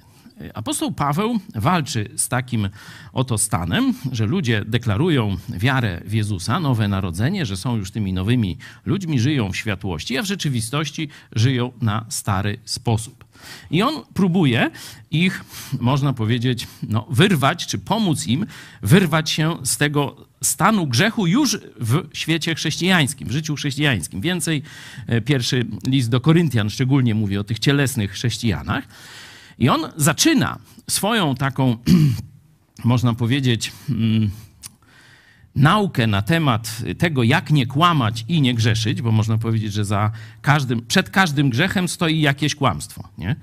[0.53, 2.69] Apostoł Paweł walczy z takim
[3.13, 8.57] oto stanem, że ludzie deklarują wiarę w Jezusa, nowe narodzenie, że są już tymi nowymi
[8.85, 13.28] ludźmi, żyją w światłości, a w rzeczywistości żyją na stary sposób.
[13.71, 14.71] I on próbuje
[15.11, 15.43] ich,
[15.79, 18.45] można powiedzieć, no, wyrwać, czy pomóc im
[18.81, 24.21] wyrwać się z tego stanu grzechu już w świecie chrześcijańskim, w życiu chrześcijańskim.
[24.21, 24.63] Więcej
[25.25, 28.87] pierwszy list do Koryntian szczególnie mówi o tych cielesnych chrześcijanach.
[29.59, 31.77] I on zaczyna swoją taką,
[32.83, 33.71] można powiedzieć,
[35.59, 40.11] naukę na temat tego, jak nie kłamać i nie grzeszyć, bo można powiedzieć, że za
[40.41, 43.09] każdym, przed każdym grzechem stoi jakieś kłamstwo.
[43.17, 43.35] Nie?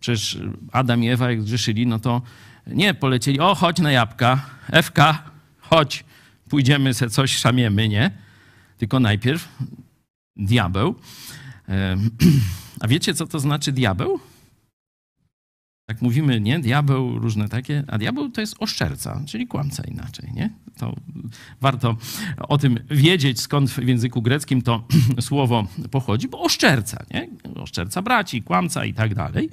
[0.00, 0.38] Przecież
[0.72, 2.22] Adam i Ewa, jak grzeszyli, no to
[2.66, 5.22] nie polecieli, o chodź na jabłka, Ewka,
[5.60, 6.04] chodź,
[6.48, 8.10] pójdziemy se coś szamiemy, nie?
[8.78, 9.48] Tylko najpierw
[10.36, 10.94] diabeł.
[12.80, 14.20] A wiecie, co to znaczy diabeł?
[15.86, 16.58] Tak mówimy, nie?
[16.58, 17.84] Diabeł, różne takie.
[17.88, 20.50] A diabeł to jest oszczerca, czyli kłamca inaczej, nie?
[20.78, 20.96] To
[21.60, 21.96] warto
[22.48, 24.86] o tym wiedzieć, skąd w języku greckim to
[25.20, 27.28] słowo pochodzi, bo oszczerca, nie?
[27.54, 29.50] Oszczerca braci, kłamca i tak dalej.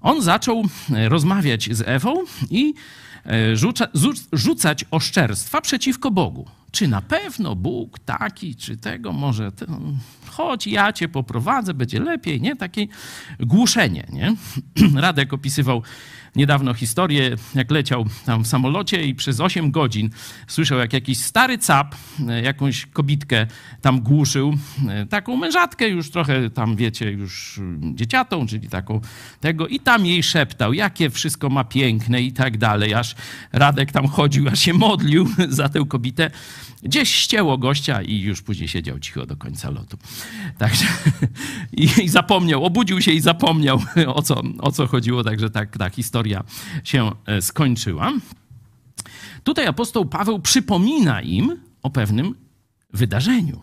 [0.00, 0.62] On zaczął
[1.08, 2.14] rozmawiać z Ewą
[2.50, 2.74] i
[3.54, 6.48] rzuca, zu- rzucać oszczerstwa przeciwko Bogu.
[6.70, 9.66] Czy na pewno Bóg taki, czy tego, może te,
[10.30, 12.56] chodź, ja cię poprowadzę, będzie lepiej, nie?
[12.56, 12.86] Takie
[13.40, 14.36] głuszenie, nie?
[15.00, 15.82] Radek opisywał
[16.36, 20.10] niedawno historię, jak leciał tam w samolocie i przez 8 godzin
[20.46, 21.94] słyszał, jak jakiś stary cap
[22.28, 23.46] e, jakąś kobitkę
[23.80, 24.56] tam głuszył,
[24.88, 29.00] e, taką mężatkę już trochę tam, wiecie, już mm, dzieciatą, czyli taką
[29.40, 33.14] tego i tam jej szeptał, jakie wszystko ma piękne i tak dalej, aż
[33.52, 36.30] Radek tam chodził, aż się modlił za tę kobietę.
[36.82, 39.98] Gdzieś ścięło gościa i już później siedział cicho do końca lotu.
[40.58, 40.84] Także
[41.72, 43.80] i, i zapomniał, obudził się i zapomniał
[44.14, 46.25] o co, o co chodziło, także tak ta historia
[46.84, 48.12] się e, skończyła.
[49.44, 52.34] Tutaj apostoł Paweł przypomina im o pewnym
[52.92, 53.62] wydarzeniu.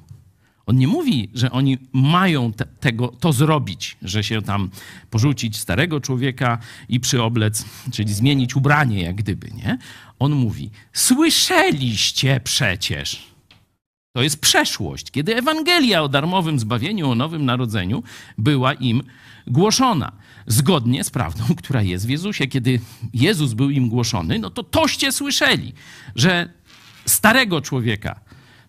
[0.66, 4.70] On nie mówi, że oni mają te, tego, to zrobić, że się tam
[5.10, 6.58] porzucić starego człowieka
[6.90, 9.78] i przyoblec, czyli zmienić ubranie, jak gdyby, nie?
[10.20, 13.33] On mówi: Słyszeliście przecież.
[14.14, 18.04] To jest przeszłość, kiedy Ewangelia o darmowym zbawieniu, o nowym narodzeniu
[18.38, 19.04] była im
[19.48, 20.12] głoszona.
[20.48, 22.48] Zgodnie z prawdą, która jest w Jezusie.
[22.48, 22.80] Kiedy
[23.14, 25.74] Jezus był im głoszony, no to toście słyszeli,
[26.16, 26.50] że
[27.06, 28.20] starego człowieka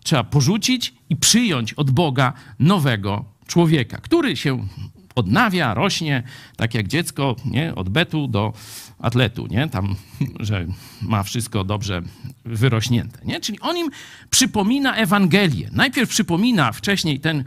[0.03, 4.67] trzeba porzucić i przyjąć od Boga nowego człowieka, który się
[5.15, 6.23] odnawia, rośnie,
[6.57, 7.75] tak jak dziecko, nie?
[7.75, 8.53] od betu do
[8.99, 9.67] atletu, nie?
[9.67, 9.95] tam,
[10.39, 10.65] że
[11.01, 12.01] ma wszystko dobrze
[12.45, 13.19] wyrośnięte.
[13.25, 13.39] Nie?
[13.39, 13.89] Czyli on im
[14.29, 15.69] przypomina Ewangelię.
[15.71, 17.43] Najpierw przypomina wcześniej ten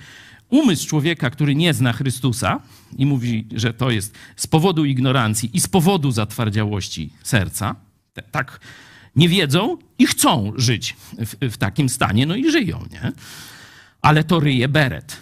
[0.49, 2.61] umysł człowieka, który nie zna Chrystusa
[2.97, 7.75] i mówi, że to jest z powodu ignorancji i z powodu zatwardziałości serca.
[8.31, 8.61] Tak
[9.17, 13.13] nie wiedzą i chcą żyć w, w takim stanie, no i żyją, nie?
[14.03, 15.17] Ale to ryje beret.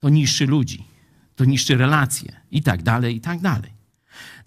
[0.00, 0.84] To niszczy ludzi,
[1.36, 3.74] to niszczy relacje i tak dalej, i tak dalej.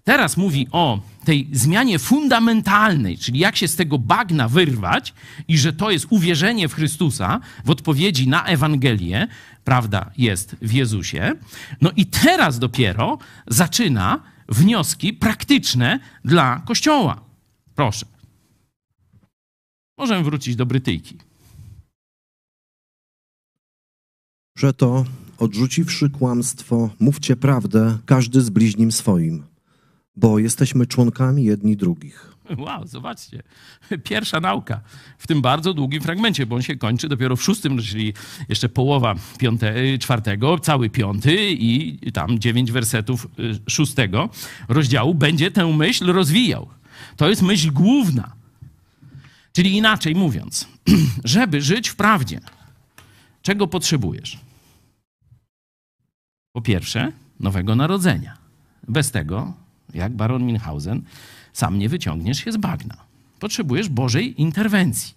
[0.04, 5.14] Teraz mówi o tej zmianie fundamentalnej, czyli jak się z tego bagna wyrwać
[5.48, 9.26] i że to jest uwierzenie w Chrystusa w odpowiedzi na Ewangelię,
[9.64, 11.32] prawda jest w Jezusie.
[11.80, 17.20] No i teraz dopiero zaczyna wnioski praktyczne dla Kościoła.
[17.74, 18.06] Proszę.
[19.98, 21.18] Możemy wrócić do Brytyjki.
[24.58, 25.04] że to,
[25.38, 29.42] odrzuciwszy kłamstwo, mówcie prawdę, każdy z bliźnim swoim,
[30.16, 32.38] bo jesteśmy członkami jedni drugich.
[32.56, 33.42] Wow, zobaczcie.
[34.04, 34.80] Pierwsza nauka
[35.18, 38.14] w tym bardzo długim fragmencie, bo on się kończy dopiero w szóstym, czyli
[38.48, 44.28] jeszcze połowa piąte, czwartego, cały piąty i tam dziewięć wersetów y, szóstego
[44.68, 46.68] rozdziału będzie tę myśl rozwijał.
[47.16, 48.32] To jest myśl główna.
[49.52, 50.68] Czyli inaczej mówiąc,
[51.24, 52.40] żeby żyć w prawdzie,
[53.42, 54.47] czego potrzebujesz?
[56.52, 58.38] Po pierwsze, nowego narodzenia.
[58.88, 59.52] Bez tego,
[59.94, 61.02] jak baron Minhausen,
[61.52, 62.96] sam nie wyciągniesz się z bagna.
[63.38, 65.14] Potrzebujesz Bożej interwencji.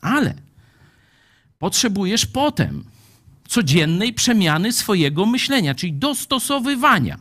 [0.00, 0.34] Ale
[1.58, 2.84] potrzebujesz potem
[3.48, 7.18] codziennej przemiany swojego myślenia, czyli dostosowywania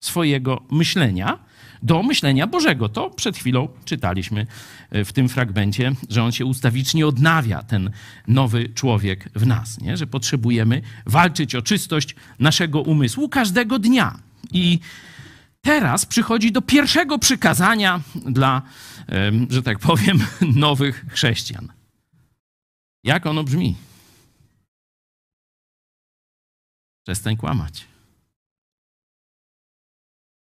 [0.00, 1.38] swojego myślenia
[1.82, 2.88] do myślenia Bożego.
[2.88, 4.46] To przed chwilą czytaliśmy
[4.90, 7.90] e, w tym fragmencie, że on się ustawicznie odnawia, ten
[8.28, 9.96] nowy człowiek w nas, nie?
[9.96, 14.18] że potrzebujemy walczyć o czystość naszego umysłu każdego dnia.
[14.52, 14.78] I
[15.60, 18.62] teraz przychodzi do pierwszego przykazania dla,
[19.50, 20.18] że tak powiem,
[20.54, 21.68] nowych chrześcijan.
[23.04, 23.76] Jak ono brzmi?
[27.06, 27.84] Przestań kłamać.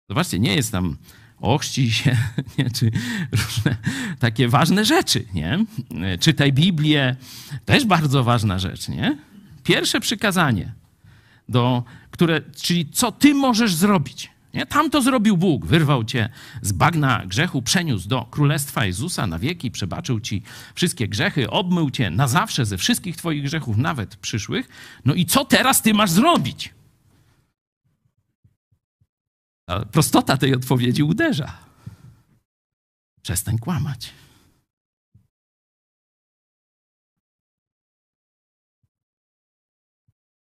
[0.09, 0.97] Zobaczcie, nie jest tam
[1.41, 2.17] ochrzcij się,
[2.57, 2.91] nie, czy
[3.31, 3.77] różne
[4.19, 5.65] takie ważne rzeczy, nie?
[6.19, 7.15] Czytaj Biblię,
[7.65, 9.17] też bardzo ważna rzecz, nie?
[9.63, 10.73] Pierwsze przykazanie,
[11.49, 14.35] do, które, czyli co ty możesz zrobić.
[14.53, 14.65] Nie?
[14.65, 15.65] Tam to zrobił Bóg.
[15.65, 16.29] Wyrwał cię
[16.61, 20.43] z bagna grzechu, przeniósł do Królestwa Jezusa na wieki, przebaczył ci
[20.75, 24.69] wszystkie grzechy, obmył cię na zawsze ze wszystkich twoich grzechów, nawet przyszłych.
[25.05, 26.74] No i co teraz ty masz zrobić?
[29.67, 31.57] Ale prostota tej odpowiedzi uderza.
[33.21, 34.13] Przestań kłamać.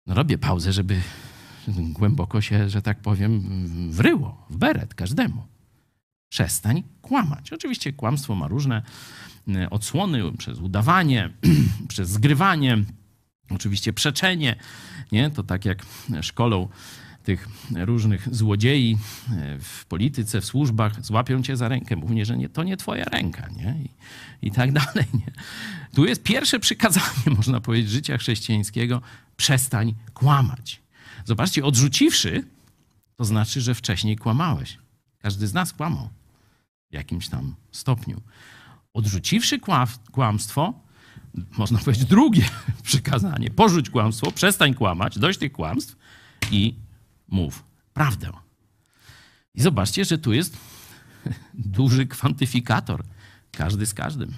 [0.05, 1.01] No robię pauzę, żeby
[1.67, 3.41] głęboko się, że tak powiem,
[3.91, 5.47] wryło w beret każdemu.
[6.29, 7.53] Przestań kłamać.
[7.53, 8.81] Oczywiście kłamstwo ma różne
[9.47, 11.29] e, odsłony przez udawanie,
[11.87, 12.83] przez zgrywanie,
[13.49, 14.55] oczywiście przeczenie.
[15.11, 15.29] Nie?
[15.29, 15.85] To tak jak
[16.21, 16.67] szkolą
[17.23, 18.97] tych różnych złodziei
[19.31, 23.05] e, w polityce, w służbach, złapią cię za rękę, mówią, że nie, to nie twoja
[23.05, 23.75] ręka, nie?
[23.83, 23.89] I,
[24.47, 25.31] I, tak dalej, nie?
[25.93, 29.01] Tu jest pierwsze przykazanie, można powiedzieć, życia chrześcijańskiego,
[29.37, 30.81] przestań kłamać.
[31.25, 32.43] Zobaczcie, odrzuciwszy,
[33.15, 34.77] to znaczy, że wcześniej kłamałeś.
[35.19, 36.09] Każdy z nas kłamał
[36.91, 38.21] w jakimś tam stopniu.
[38.93, 39.59] Odrzuciwszy
[40.11, 40.73] kłamstwo,
[41.57, 42.43] można powiedzieć drugie
[42.83, 45.95] przykazanie, porzuć kłamstwo, przestań kłamać, dość tych kłamstw
[46.51, 46.75] i
[47.33, 47.63] mów
[47.93, 48.31] prawdę.
[49.55, 50.57] I zobaczcie, że tu jest
[51.77, 53.03] duży kwantyfikator.
[53.51, 54.33] Każdy z każdym.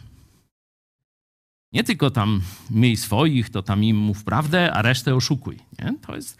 [1.73, 5.59] Nie tylko tam miej swoich, to tam im mów prawdę, a resztę oszukuj.
[5.79, 5.95] Nie?
[6.01, 6.37] To, jest,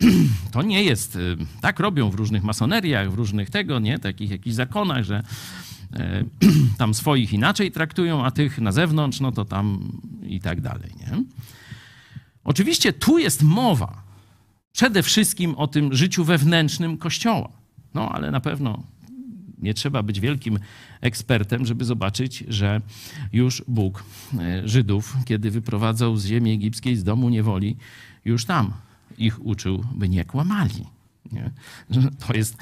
[0.52, 1.16] to nie jest.
[1.16, 3.98] Y, tak robią w różnych masoneriach, w różnych tego, nie?
[3.98, 5.22] Takich jakichś zakonach, że
[5.92, 6.24] e,
[6.78, 10.90] tam swoich inaczej traktują, a tych na zewnątrz, no to tam i tak dalej.
[11.00, 11.24] Nie?
[12.44, 14.07] Oczywiście tu jest mowa
[14.78, 17.48] przede wszystkim o tym życiu wewnętrznym Kościoła.
[17.94, 18.82] No ale na pewno
[19.58, 20.58] nie trzeba być wielkim
[21.00, 22.80] ekspertem, żeby zobaczyć, że
[23.32, 24.04] już Bóg
[24.38, 27.76] e, Żydów, kiedy wyprowadzał z ziemi egipskiej, z domu niewoli,
[28.24, 28.72] już tam
[29.18, 30.84] ich uczył, by nie kłamali.
[31.32, 31.50] Nie?
[32.26, 32.56] To jest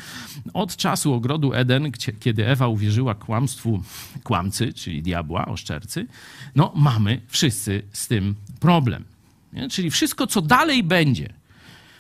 [0.55, 3.83] od czasu ogrodu Eden, kiedy Ewa uwierzyła kłamstwu
[4.25, 6.07] kłamcy, czyli diabła, oszczercy,
[6.55, 9.05] no mamy wszyscy z tym problem.
[9.53, 9.69] Nie?
[9.69, 11.36] Czyli wszystko, co dalej będzie,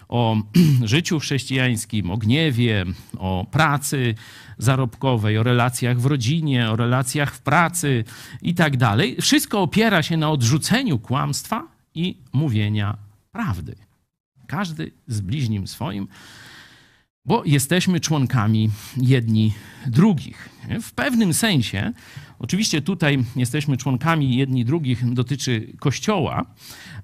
[0.09, 0.37] o
[0.85, 2.85] życiu chrześcijańskim, o gniewie,
[3.19, 4.15] o pracy
[4.59, 8.05] zarobkowej, o relacjach w rodzinie, o relacjach w pracy
[8.43, 9.17] i tak dalej.
[9.21, 12.97] Wszystko opiera się na odrzuceniu kłamstwa i mówienia
[13.33, 13.77] prawdy.
[14.47, 16.09] Każdy z bliźnim swoim,
[17.25, 19.53] bo jesteśmy członkami jedni
[19.87, 20.49] drugich.
[20.83, 21.93] W pewnym sensie,
[22.39, 26.47] oczywiście tutaj jesteśmy członkami jedni drugich, dotyczy Kościoła,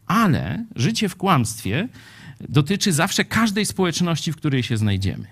[0.07, 1.89] ale życie w kłamstwie
[2.49, 5.27] dotyczy zawsze każdej społeczności, w której się znajdziemy.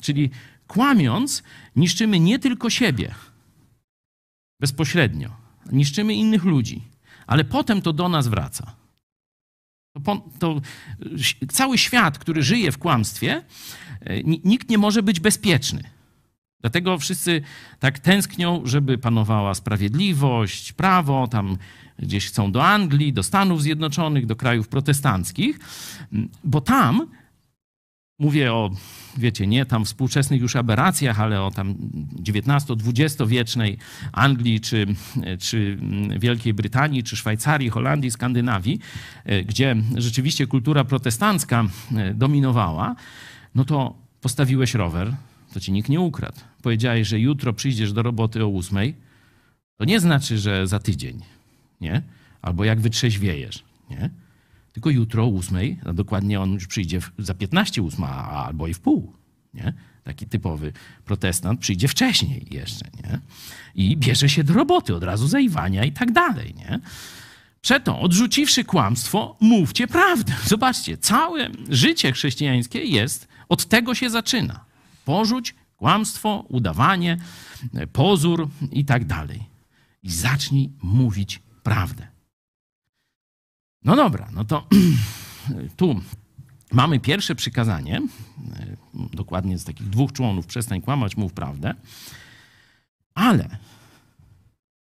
[0.00, 0.30] Czyli
[0.66, 1.42] kłamiąc,
[1.76, 3.14] niszczymy nie tylko siebie
[4.60, 5.36] bezpośrednio,
[5.72, 6.82] niszczymy innych ludzi,
[7.26, 8.76] ale potem to do nas wraca.
[10.04, 10.60] To, to,
[11.52, 13.44] cały świat, który żyje w kłamstwie,
[14.00, 15.95] e, nikt nie może być bezpieczny.
[16.66, 17.42] Dlatego wszyscy
[17.80, 21.56] tak tęsknią, żeby panowała sprawiedliwość, prawo, tam
[21.98, 25.58] gdzieś chcą do Anglii, do Stanów Zjednoczonych, do krajów protestanckich,
[26.44, 27.06] bo tam
[28.18, 28.70] mówię o,
[29.16, 31.74] wiecie, nie tam współczesnych już aberracjach, ale o tam
[32.28, 33.78] XIX-XX wiecznej
[34.12, 34.86] Anglii, czy,
[35.40, 35.78] czy
[36.18, 38.80] Wielkiej Brytanii, czy Szwajcarii, Holandii, Skandynawii,
[39.46, 41.64] gdzie rzeczywiście kultura protestancka
[42.14, 42.96] dominowała,
[43.54, 45.16] no to postawiłeś rower,
[45.56, 46.40] to ci nikt nie ukradł.
[46.62, 48.94] Powiedziałeś, że jutro przyjdziesz do roboty o ósmej,
[49.76, 51.22] to nie znaczy, że za tydzień
[51.80, 52.02] nie?
[52.42, 54.10] Albo jak wytrzeźwiejesz, nie?
[54.72, 58.80] Tylko jutro o ósmej, a dokładnie on już przyjdzie za 15 ósma, albo i w
[58.80, 59.12] pół,
[59.54, 59.72] nie?
[60.04, 60.72] Taki typowy
[61.04, 63.20] protestant przyjdzie wcześniej jeszcze, nie?
[63.74, 66.80] I bierze się do roboty, od razu zaiwania i tak dalej, nie?
[67.60, 70.32] Przeto, odrzuciwszy kłamstwo, mówcie prawdę.
[70.44, 74.65] Zobaczcie, całe życie chrześcijańskie jest, od tego się zaczyna.
[75.06, 77.16] Porzuć kłamstwo, udawanie,
[77.92, 79.42] pozór i tak dalej.
[80.02, 82.06] I zacznij mówić prawdę.
[83.84, 84.68] No dobra, no to
[85.76, 86.00] tu
[86.72, 88.02] mamy pierwsze przykazanie,
[88.94, 91.74] dokładnie z takich dwóch członów, przestań kłamać, mów prawdę,
[93.14, 93.58] ale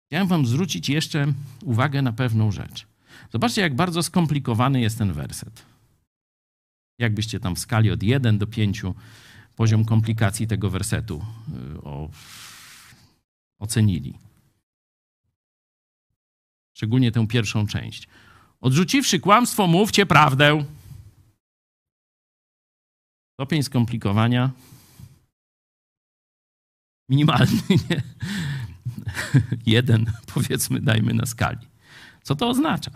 [0.08, 1.34] chciałem wam zwrócić jeszcze
[1.64, 2.88] uwagę na pewną rzecz.
[3.34, 5.66] Zobaczcie, jak bardzo skomplikowany jest ten werset.
[7.00, 8.84] Jakbyście tam w skali od 1 do 5
[9.62, 11.26] poziom komplikacji tego wersetu
[11.76, 12.10] e, o,
[13.60, 14.20] ocenili
[16.78, 18.08] szczególnie tę pierwszą część.
[18.62, 20.66] Odrzuciwszy kłamstwo, mówcie prawdę.
[23.34, 24.52] Stopień skomplikowania
[27.10, 28.02] minimalny, nie?
[29.66, 31.68] Jeden, powiedzmy, dajmy na skali.
[32.24, 32.92] Co to oznacza?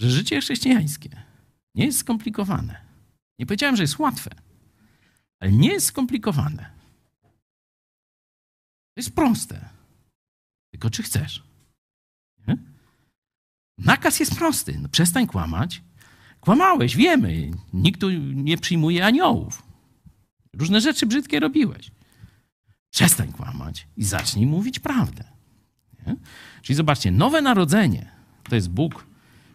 [0.00, 1.10] Że życie chrześcijańskie
[1.74, 2.80] nie jest skomplikowane.
[3.38, 4.45] Nie powiedziałem, że jest łatwe,
[5.40, 6.70] ale nie jest skomplikowane.
[8.94, 9.68] To jest proste.
[10.70, 11.42] Tylko czy chcesz?
[13.78, 14.78] Nakaz jest prosty.
[14.82, 15.82] No, przestań kłamać.
[16.40, 17.50] Kłamałeś, wiemy.
[17.72, 19.62] Nikt tu nie przyjmuje aniołów.
[20.54, 21.90] Różne rzeczy brzydkie robiłeś.
[22.90, 25.24] Przestań kłamać i zacznij mówić prawdę.
[26.06, 26.16] Nie?
[26.62, 28.12] Czyli zobaczcie, nowe narodzenie
[28.48, 29.06] to jest Bóg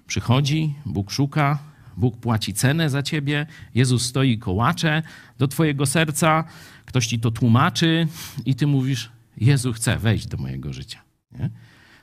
[0.07, 1.59] przychodzi, Bóg szuka
[1.97, 5.03] Bóg płaci cenę za ciebie, Jezus stoi kołacze
[5.37, 6.43] do twojego serca,
[6.85, 8.07] ktoś ci to tłumaczy
[8.45, 11.01] i ty mówisz, Jezu chce wejść do mojego życia.
[11.31, 11.49] Nie?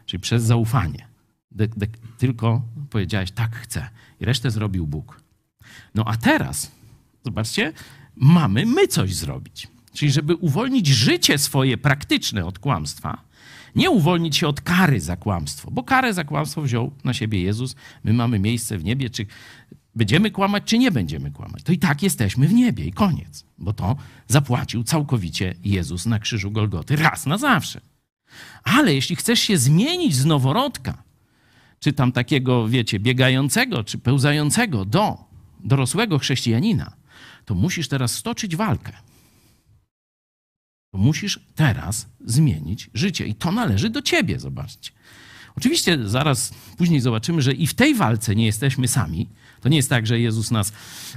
[0.06, 1.08] Czyli przez zaufanie.
[1.50, 1.86] De, de,
[2.18, 3.88] tylko powiedziałeś, tak chcę.
[4.20, 5.22] I resztę zrobił Bóg.
[5.94, 6.70] No a teraz,
[7.24, 7.72] zobaczcie,
[8.16, 9.68] mamy my coś zrobić.
[9.92, 13.28] Czyli żeby uwolnić życie swoje praktyczne od kłamstwa,
[13.74, 17.76] nie uwolnić się od kary za kłamstwo, bo karę za kłamstwo wziął na siebie Jezus.
[18.04, 19.26] My mamy miejsce w niebie, czy
[19.98, 21.62] będziemy kłamać, czy nie będziemy kłamać.
[21.62, 23.96] To i tak jesteśmy w niebie i koniec, bo to
[24.28, 27.80] zapłacił całkowicie Jezus na krzyżu Golgoty raz na zawsze.
[28.64, 31.02] Ale jeśli chcesz się zmienić z noworodka,
[31.80, 35.24] czy tam takiego, wiecie, biegającego, czy pełzającego do
[35.60, 36.92] dorosłego chrześcijanina,
[37.44, 38.92] to musisz teraz stoczyć walkę.
[40.90, 43.26] To musisz teraz zmienić życie.
[43.26, 44.90] I to należy do ciebie, zobaczcie.
[45.56, 49.28] Oczywiście zaraz później zobaczymy, że i w tej walce nie jesteśmy sami.
[49.60, 50.72] To nie jest tak, że Jezus nas,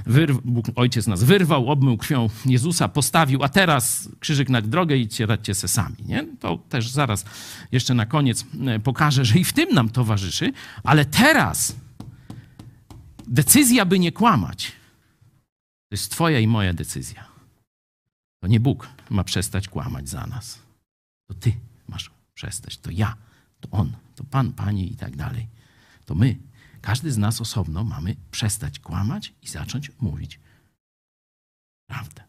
[0.06, 5.08] wyrw, Bóg, Ojciec nas wyrwał, obmył krwią Jezusa, postawił, a teraz krzyżyk na drogę i
[5.26, 5.96] radźcie se sami.
[6.06, 6.26] Nie?
[6.40, 7.24] To też zaraz
[7.72, 10.52] jeszcze na koniec e, pokażę, że i w tym nam towarzyszy,
[10.84, 11.76] ale teraz
[13.26, 14.72] decyzja, by nie kłamać,
[15.88, 17.24] to jest twoja i moja decyzja.
[18.40, 20.58] To nie Bóg ma przestać kłamać za nas.
[21.28, 21.52] To ty
[21.88, 23.16] masz przestać, to ja,
[23.60, 25.46] to On, to Pan, Pani i tak dalej.
[26.06, 26.36] To my
[26.82, 30.40] każdy z nas osobno mamy przestać kłamać i zacząć mówić
[31.86, 32.22] prawdę.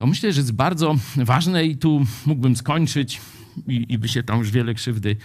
[0.00, 3.20] To myślę, że jest bardzo ważne i tu mógłbym skończyć
[3.68, 5.16] i, i by się tam już wiele krzywdy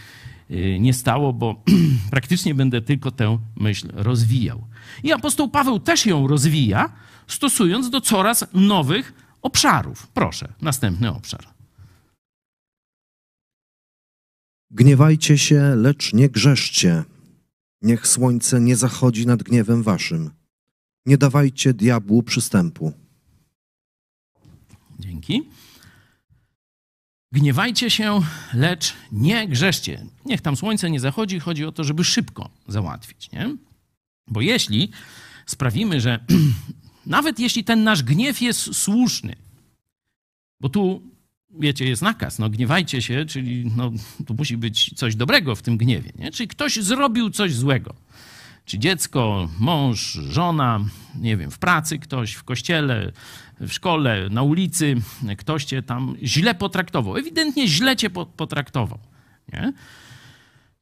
[0.51, 1.63] y, nie stało, bo
[2.11, 4.67] praktycznie będę tylko tę myśl rozwijał.
[5.03, 6.93] I apostoł Paweł też ją rozwija,
[7.27, 10.07] stosując do coraz nowych obszarów.
[10.07, 11.47] Proszę, następny obszar.
[14.71, 17.03] Gniewajcie się, lecz nie grzeszcie.
[17.81, 20.31] Niech słońce nie zachodzi nad gniewem waszym.
[21.05, 22.93] Nie dawajcie diabłu przystępu.
[24.99, 25.43] Dzięki.
[27.31, 28.21] Gniewajcie się,
[28.53, 30.05] lecz nie grzeszcie.
[30.25, 33.55] Niech tam słońce nie zachodzi, chodzi o to, żeby szybko załatwić, nie?
[34.27, 34.91] Bo jeśli
[35.45, 36.25] sprawimy, że
[37.05, 39.35] nawet jeśli ten nasz gniew jest słuszny,
[40.59, 41.01] bo tu,
[41.49, 43.91] wiecie, jest nakaz, no gniewajcie się, czyli no,
[44.25, 46.31] tu musi być coś dobrego w tym gniewie, nie?
[46.31, 47.93] Czyli ktoś zrobił coś złego.
[48.65, 50.79] Czy dziecko, mąż, żona,
[51.21, 53.11] nie wiem, w pracy ktoś, w kościele,
[53.59, 54.95] w szkole, na ulicy,
[55.37, 57.17] ktoś cię tam źle potraktował.
[57.17, 58.99] Ewidentnie źle cię potraktował.
[59.53, 59.73] Nie?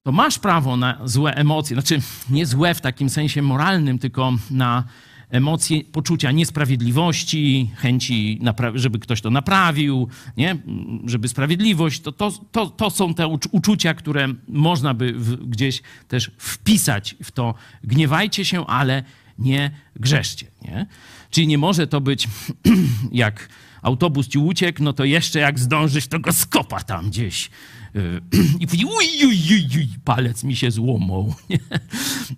[0.03, 1.99] To masz prawo na złe emocje, znaczy
[2.29, 4.83] nie złe w takim sensie moralnym, tylko na
[5.35, 8.39] emocje poczucia niesprawiedliwości, chęci,
[8.73, 10.07] żeby ktoś to naprawił,
[10.37, 10.57] nie?
[11.05, 16.31] żeby sprawiedliwość, to, to, to, to są te uczucia, które można by w, gdzieś też
[16.37, 17.53] wpisać w to.
[17.83, 19.03] Gniewajcie się, ale
[19.39, 20.47] nie grzeszcie.
[20.61, 20.85] Nie?
[21.29, 22.27] Czyli nie może to być
[23.11, 23.49] jak
[23.81, 27.49] autobus ci uciekł, no to jeszcze jak zdążysz, to go skopa tam gdzieś.
[28.59, 31.33] I później uj, uj, uj, uj, palec mi się złomął.
[31.49, 31.59] Nie?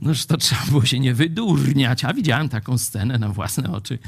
[0.02, 2.06] Noż to trzeba było się nie wydurniać.
[2.06, 4.00] A widziałem taką scenę na własne oczy.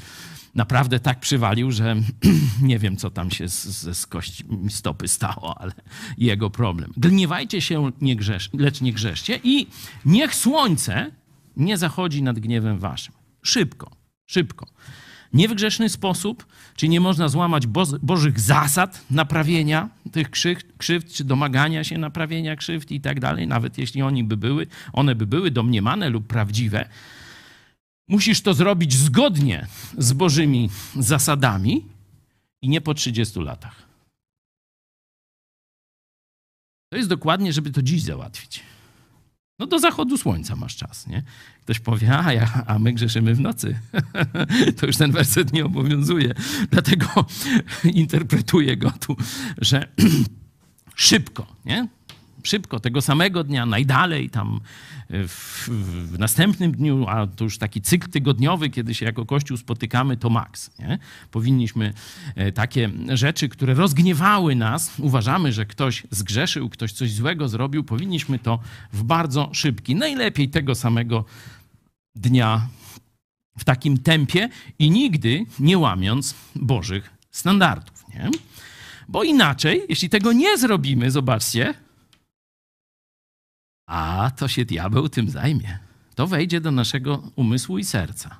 [0.56, 1.96] Naprawdę tak przywalił, że
[2.62, 5.72] nie wiem, co tam się ze z kości stopy stało, ale
[6.18, 6.94] jego problem.
[6.98, 9.68] Gniewajcie się, nie grzesz, lecz nie grzeszcie i
[10.06, 11.12] niech słońce
[11.58, 13.14] nie zachodzi nad gniewem waszym.
[13.42, 13.92] Szybko,
[14.26, 14.68] szybko.
[15.34, 20.32] Nie w grzeszny sposób, czyli nie można złamać bo bożych zasad naprawienia tych
[20.78, 25.16] krzywd, czy domagania się naprawienia krzywd i tak dalej, nawet jeśli oni by były, one
[25.16, 26.90] by były domniemane lub prawdziwe.
[28.08, 29.68] Musisz to zrobić zgodnie
[29.98, 31.86] z bożymi zasadami
[32.62, 33.90] i nie po 30 latach.
[36.92, 38.64] To jest dokładnie, żeby to dziś załatwić.
[39.60, 41.24] No do zachodu słońca masz czas, nie?
[41.64, 43.80] Ktoś powie, a, ja, a my grzeszymy w nocy.
[44.78, 46.34] to już ten werset nie obowiązuje.
[46.72, 47.26] Dlatego
[47.84, 49.18] interpretuję go tu,
[49.58, 49.88] że
[50.96, 51.88] szybko, nie?
[52.44, 54.60] Szybko, tego samego dnia, najdalej, tam
[55.10, 55.70] w,
[56.12, 60.30] w, następnym dniu, a to już taki cykl tygodniowy, kiedy się jako Kościół spotykamy, to
[60.30, 60.72] maks.
[61.32, 61.94] Powinniśmy
[62.36, 68.40] e, takie rzeczy, które rozgniewały nas, uważamy, że ktoś zgrzeszył, ktoś coś złego zrobił, powinniśmy
[68.40, 68.60] to
[68.94, 71.26] w bardzo szybki, najlepiej tego samego
[72.16, 72.68] dnia,
[73.58, 78.06] w takim tempie i nigdy nie łamiąc Bożych standardów.
[78.14, 78.30] Nie?
[79.08, 81.74] Bo inaczej, jeśli tego nie zrobimy, zobaczcie,
[83.90, 85.80] a to się diabeł tym zajmie.
[86.16, 88.40] To wejdzie do naszego umysłu i serca.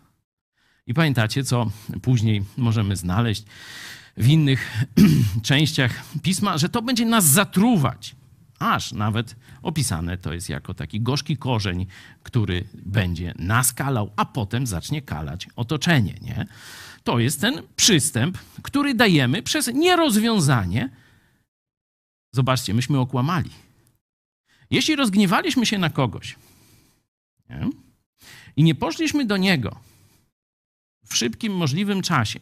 [0.88, 1.72] I pamiętacie, co
[2.02, 3.44] później możemy znaleźć
[4.18, 4.86] w innych
[5.44, 8.16] częściach pisma, że to będzie nas zatruwać.
[8.60, 11.86] Aż nawet opisane to jest jako taki gorzki korzeń,
[12.24, 16.16] który będzie naskalał, a potem zacznie kalać otoczenie.
[16.22, 16.46] Nie?
[17.04, 20.90] To jest ten przystęp, który dajemy przez nierozwiązanie.
[22.34, 23.69] Zobaczcie, myśmy okłamali.
[24.72, 26.36] Jeśli rozgniewaliśmy się na kogoś
[27.50, 27.70] nie?
[28.56, 29.80] i nie poszliśmy do niego
[31.06, 32.40] w szybkim możliwym czasie,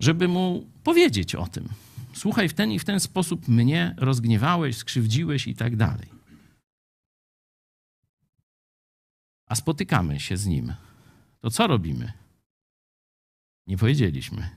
[0.00, 1.68] żeby mu powiedzieć o tym,
[2.14, 6.08] słuchaj, w ten i w ten sposób mnie rozgniewałeś, skrzywdziłeś i tak dalej.
[9.46, 10.74] A spotykamy się z nim.
[11.40, 12.12] To co robimy?
[13.66, 14.50] Nie powiedzieliśmy.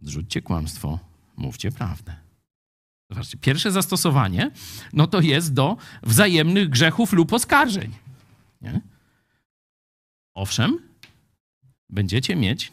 [0.00, 0.98] Zrzućcie kłamstwo,
[1.36, 2.23] mówcie prawdę.
[3.14, 4.50] Zobaczcie, pierwsze zastosowanie,
[4.92, 7.92] no to jest do wzajemnych grzechów lub oskarżeń.
[8.60, 8.80] Nie?
[10.34, 10.78] Owszem,
[11.90, 12.72] będziecie mieć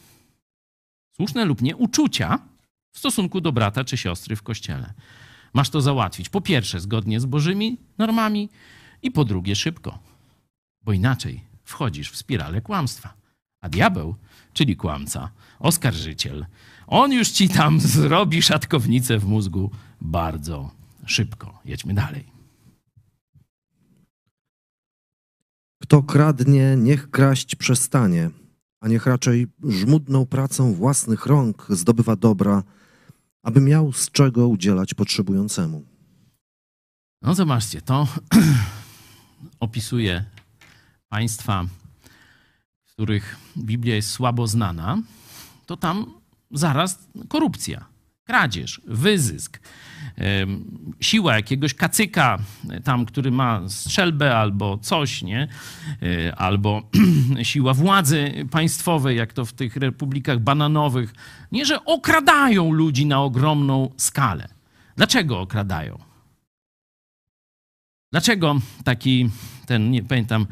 [1.16, 2.38] słuszne lub nie uczucia
[2.92, 4.92] w stosunku do brata czy siostry w kościele.
[5.54, 8.48] Masz to załatwić po pierwsze zgodnie z Bożymi normami
[9.02, 9.98] i po drugie szybko,
[10.84, 13.14] bo inaczej wchodzisz w spiralę kłamstwa.
[13.60, 14.16] A diabeł,
[14.52, 16.46] czyli kłamca, oskarżyciel,
[16.86, 19.70] on już ci tam zrobi szatkownicę w mózgu
[20.02, 20.70] bardzo
[21.06, 21.58] szybko.
[21.64, 22.32] Jedźmy dalej.
[25.82, 28.30] Kto kradnie, niech kraść przestanie,
[28.80, 32.62] a niech raczej żmudną pracą własnych rąk zdobywa dobra,
[33.42, 35.84] aby miał z czego udzielać potrzebującemu.
[37.22, 38.08] No zobaczcie, to
[39.60, 40.24] opisuje
[41.08, 41.64] państwa,
[42.84, 45.02] w których Biblia jest słabo znana,
[45.66, 46.14] to tam
[46.50, 46.98] zaraz
[47.28, 47.84] korupcja,
[48.24, 49.60] kradzież, wyzysk,
[51.00, 52.38] siła jakiegoś kacyka
[52.84, 55.48] tam, który ma strzelbę albo coś, nie?
[56.02, 56.82] E, albo
[57.42, 61.14] siła władzy państwowej, jak to w tych republikach bananowych.
[61.52, 64.48] Nie, że okradają ludzi na ogromną skalę.
[64.96, 65.98] Dlaczego okradają?
[68.12, 69.30] Dlaczego taki,
[69.66, 70.46] ten, nie pamiętam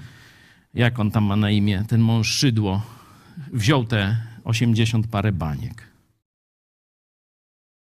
[0.75, 2.83] jak on tam ma na imię, ten mąż Szydło,
[3.53, 5.89] wziął te 80 parę baniek?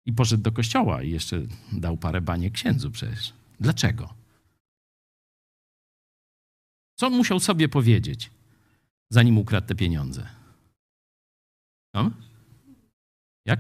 [0.06, 1.42] I poszedł do kościoła i jeszcze
[1.72, 3.34] dał parę baniek księdzu przecież.
[3.60, 4.14] Dlaczego?
[6.96, 8.32] Co musiał sobie powiedzieć,
[9.10, 10.30] zanim ukradł te pieniądze?
[11.94, 12.12] No?
[13.46, 13.60] Jak?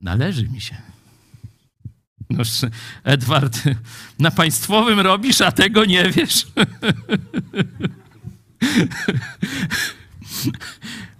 [0.00, 0.76] Należy mi się.
[2.30, 2.42] No,
[3.04, 3.62] Edward,
[4.18, 6.46] na państwowym robisz, a tego nie wiesz.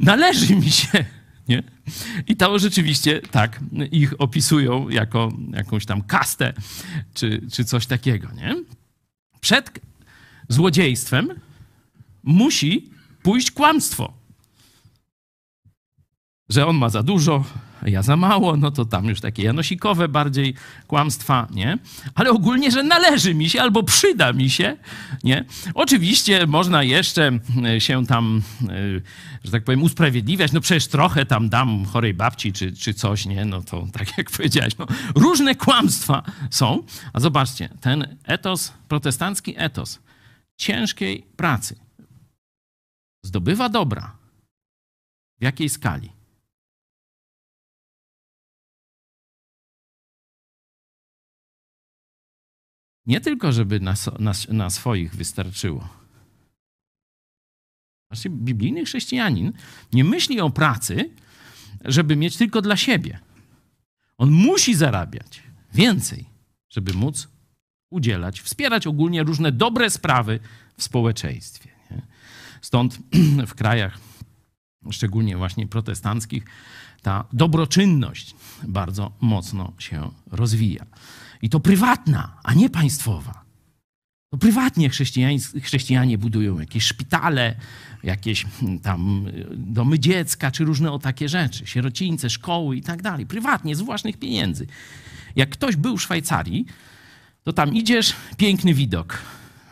[0.01, 1.05] Należy mi się.
[2.27, 3.61] I to rzeczywiście tak
[3.91, 6.53] ich opisują jako jakąś tam kastę
[7.15, 8.29] czy, czy coś takiego.
[8.33, 8.57] Nie?
[9.41, 9.81] Przed
[10.49, 11.29] złodziejstwem
[12.23, 12.91] musi
[13.23, 14.13] pójść kłamstwo.
[16.49, 17.45] Że on ma za dużo,
[17.87, 20.55] ja za mało, no to tam już takie janosikowe bardziej
[20.87, 21.79] kłamstwa, nie?
[22.15, 24.77] Ale ogólnie, że należy mi się albo przyda mi się,
[25.25, 25.45] nie?
[25.75, 28.75] Oczywiście można jeszcze e, się tam, e,
[29.45, 33.45] że tak powiem, usprawiedliwiać, no przecież trochę tam dam chorej babci czy, czy coś, nie?
[33.45, 36.83] No to tak jak powiedziałeś, no, różne kłamstwa są.
[37.13, 39.99] A zobaczcie, ten etos, protestancki etos
[40.57, 41.77] ciężkiej pracy
[43.25, 44.17] zdobywa dobra.
[45.41, 46.22] W jakiej skali?
[53.07, 55.89] Nie tylko, żeby na, na, na swoich wystarczyło.
[58.11, 59.53] Znaczy, biblijny chrześcijanin
[59.93, 61.11] nie myśli o pracy,
[61.85, 63.19] żeby mieć tylko dla siebie.
[64.19, 65.43] On musi zarabiać
[65.75, 66.25] więcej,
[66.71, 67.29] żeby móc
[67.91, 70.41] udzielać, wspierać ogólnie różne dobre sprawy
[70.77, 71.71] w społeczeństwie.
[71.91, 72.03] Nie?
[72.61, 72.99] Stąd
[73.47, 73.99] w krajach,
[74.91, 76.45] szczególnie właśnie protestanckich,
[77.03, 80.87] ta dobroczynność bardzo mocno się rozwija.
[81.43, 83.45] I to prywatna, a nie państwowa.
[84.31, 84.91] To prywatnie
[85.63, 87.55] chrześcijanie budują jakieś szpitale,
[88.03, 93.03] jakieś hmm, tam y, domy dziecka, czy różne o takie rzeczy, sierocińce, szkoły i tak
[93.03, 93.27] dalej.
[93.27, 94.67] Prywatnie, z własnych pieniędzy.
[95.37, 96.67] Jak ktoś był w Szwajcarii,
[97.43, 99.19] to tam idziesz, piękny widok.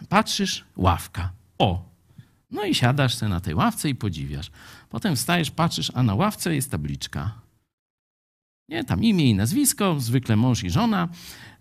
[0.09, 1.33] Patrzysz, ławka.
[1.59, 1.91] O!
[2.51, 4.51] No i siadasz sobie na tej ławce i podziwiasz.
[4.89, 7.33] Potem wstajesz, patrzysz, a na ławce jest tabliczka.
[8.71, 11.09] Nie, tam imię i nazwisko, zwykle mąż i żona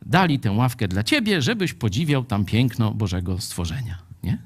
[0.06, 3.98] dali tę ławkę dla ciebie, żebyś podziwiał tam piękno Bożego stworzenia.
[4.24, 4.38] Nie?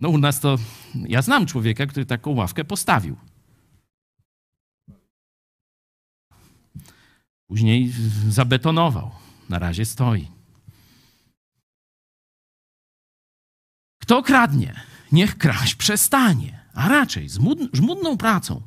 [0.00, 0.56] No u nas to,
[0.94, 3.16] ja znam człowieka, który taką ławkę postawił.
[7.46, 7.92] Później
[8.28, 9.10] zabetonował.
[9.48, 10.28] Na razie stoi.
[14.02, 14.80] Kto kradnie,
[15.12, 17.28] niech kraść przestanie, a raczej
[17.72, 18.62] żmudną pracą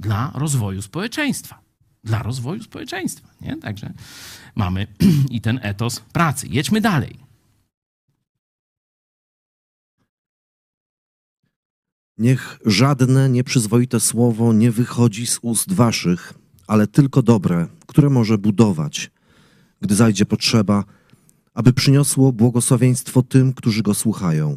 [0.00, 1.63] dla rozwoju społeczeństwa.
[2.04, 3.28] Dla rozwoju społeczeństwa.
[3.40, 3.56] Nie?
[3.56, 3.92] Także
[4.54, 4.86] mamy
[5.30, 6.46] i ten etos pracy.
[6.50, 7.24] Jedźmy dalej.
[12.18, 16.34] Niech żadne nieprzyzwoite słowo nie wychodzi z ust waszych,
[16.66, 19.10] ale tylko dobre, które może budować,
[19.80, 20.84] gdy zajdzie potrzeba,
[21.54, 24.56] aby przyniosło błogosławieństwo tym, którzy go słuchają.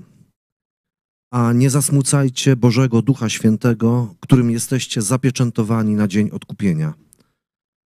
[1.32, 6.94] A nie zasmucajcie Bożego Ducha Świętego, którym jesteście zapieczętowani na dzień odkupienia.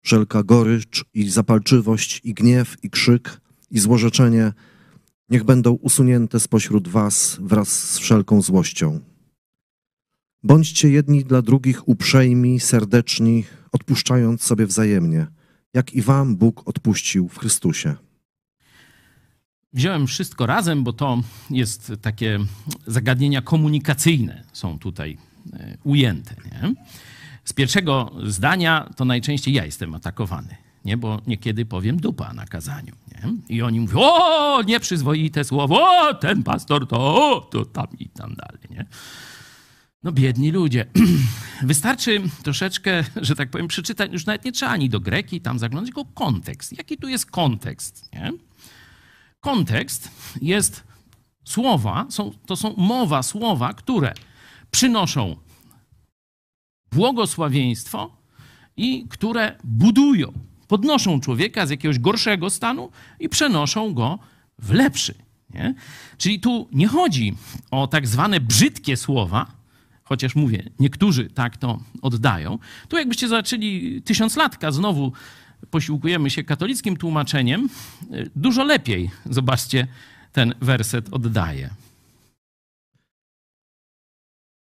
[0.03, 3.41] Wszelka gorycz i zapalczywość, i gniew, i krzyk,
[3.71, 4.53] i złorzeczenie
[5.29, 9.01] niech będą usunięte spośród was wraz z wszelką złością.
[10.43, 15.27] Bądźcie jedni dla drugich uprzejmi, serdeczni, odpuszczając sobie wzajemnie,
[15.75, 17.95] jak i wam Bóg odpuścił w Chrystusie.
[19.73, 22.39] Wziąłem wszystko razem, bo to jest takie
[22.87, 25.19] zagadnienia komunikacyjne są tutaj
[25.53, 26.35] e, ujęte.
[26.45, 26.75] Nie?
[27.45, 30.97] Z pierwszego zdania to najczęściej ja jestem atakowany, nie?
[30.97, 32.95] bo niekiedy powiem dupa na kazaniu.
[33.09, 33.33] Nie?
[33.57, 38.35] I oni mówią, o, nieprzyzwoite słowo, o, ten pastor to, o, to tam i tam
[38.35, 38.61] dalej.
[38.71, 38.87] Nie?
[40.03, 40.87] No biedni ludzie.
[41.63, 45.95] Wystarczy troszeczkę, że tak powiem, przeczytać, już nawet nie trzeba ani do greki tam zaglądać,
[45.95, 46.79] tylko kontekst.
[46.79, 48.13] Jaki tu jest kontekst?
[48.13, 48.33] Nie?
[49.41, 50.11] Kontekst
[50.43, 50.85] jest
[51.45, 54.15] słowa, są, to są mowa, słowa, które
[54.71, 55.37] przynoszą
[56.93, 58.17] błogosławieństwo
[58.77, 60.33] i które budują,
[60.69, 62.91] podnoszą człowieka z jakiegoś gorszego stanu
[63.21, 64.19] i przenoszą go
[64.59, 65.15] w lepszy.
[65.55, 65.75] Nie?
[66.19, 67.35] Czyli tu nie chodzi
[67.71, 69.47] o tak zwane brzydkie słowa,
[70.05, 72.59] chociaż mówię, niektórzy tak to oddają.
[72.89, 75.13] Tu jakbyście zobaczyli tysiąclatka, znowu
[75.71, 77.69] posiłkujemy się katolickim tłumaczeniem,
[78.37, 79.87] dużo lepiej, zobaczcie,
[80.33, 81.71] ten werset oddaje.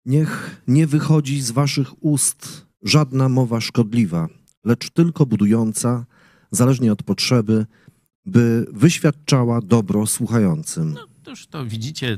[0.06, 4.28] Niech nie wychodzi z waszych ust żadna mowa szkodliwa,
[4.64, 6.06] lecz tylko budująca,
[6.52, 7.66] zależnie od potrzeby,
[8.26, 10.94] by wyświadczała dobro słuchającym.
[10.94, 12.18] No, to już to widzicie,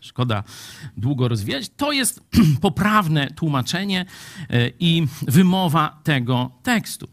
[0.00, 0.44] szkoda
[0.96, 1.68] długo rozwijać.
[1.76, 2.20] To jest
[2.60, 4.06] poprawne tłumaczenie
[4.50, 7.08] e, i wymowa tego tekstu.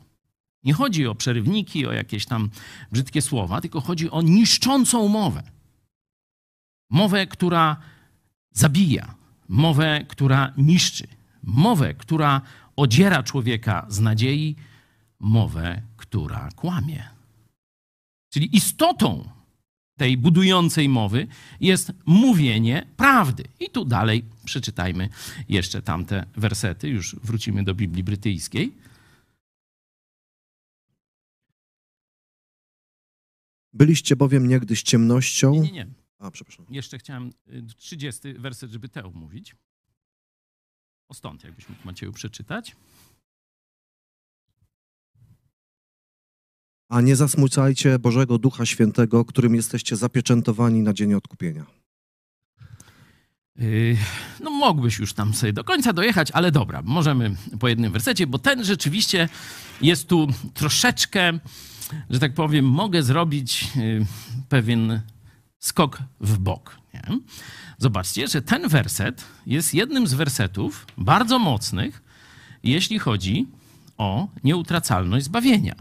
[0.64, 2.50] Nie chodzi o przerywniki, o jakieś tam
[2.92, 5.44] brzydkie słowa, tylko chodzi o niszczącą mowę.
[6.90, 7.78] Mowę, która
[8.52, 9.16] zabija,
[9.48, 11.08] mowę, która niszczy,
[11.44, 12.42] mowę, która
[12.76, 14.56] odziera człowieka z nadziei,
[15.20, 17.04] mowę, która kłamie.
[18.30, 19.30] Czyli istotą
[19.98, 21.28] tej budującej mowy
[21.60, 23.44] jest mówienie prawdy.
[23.60, 25.10] I tu dalej przeczytajmy
[25.50, 28.72] jeszcze tamte wersety, już wrócimy do Biblii brytyjskiej.
[33.74, 35.54] Byliście bowiem niegdyś ciemnością.
[35.54, 36.05] Nie, nie, nie.
[36.26, 36.66] A, przepraszam.
[36.70, 37.32] Jeszcze chciałem
[37.78, 39.56] 30 werset, żeby Teo mówić.
[41.08, 42.76] O stąd, jakbyś mógł Macieju przeczytać.
[46.90, 51.66] A nie zasmucajcie Bożego Ducha Świętego, którym jesteście zapieczętowani na dzień odkupienia.
[53.56, 53.98] Yy,
[54.40, 58.40] no, mógłbyś już tam sobie do końca dojechać, ale dobra, możemy po jednym wersecie, bo
[58.40, 59.30] ten rzeczywiście
[59.82, 61.40] jest tu troszeczkę,
[62.10, 64.06] że tak powiem, mogę zrobić yy,
[64.50, 65.02] pewien
[65.66, 66.78] skok w bok.
[66.94, 67.20] Nie?
[67.78, 72.04] Zobaczcie, że ten werset jest jednym z wersetów bardzo mocnych,
[72.64, 73.48] jeśli chodzi
[73.98, 75.76] o nieutracalność zbawienia,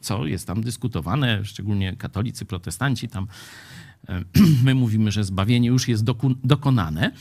[0.00, 3.26] co jest tam dyskutowane, szczególnie katolicy, protestanci tam.
[4.64, 6.04] My mówimy, że zbawienie już jest
[6.44, 7.12] dokonane,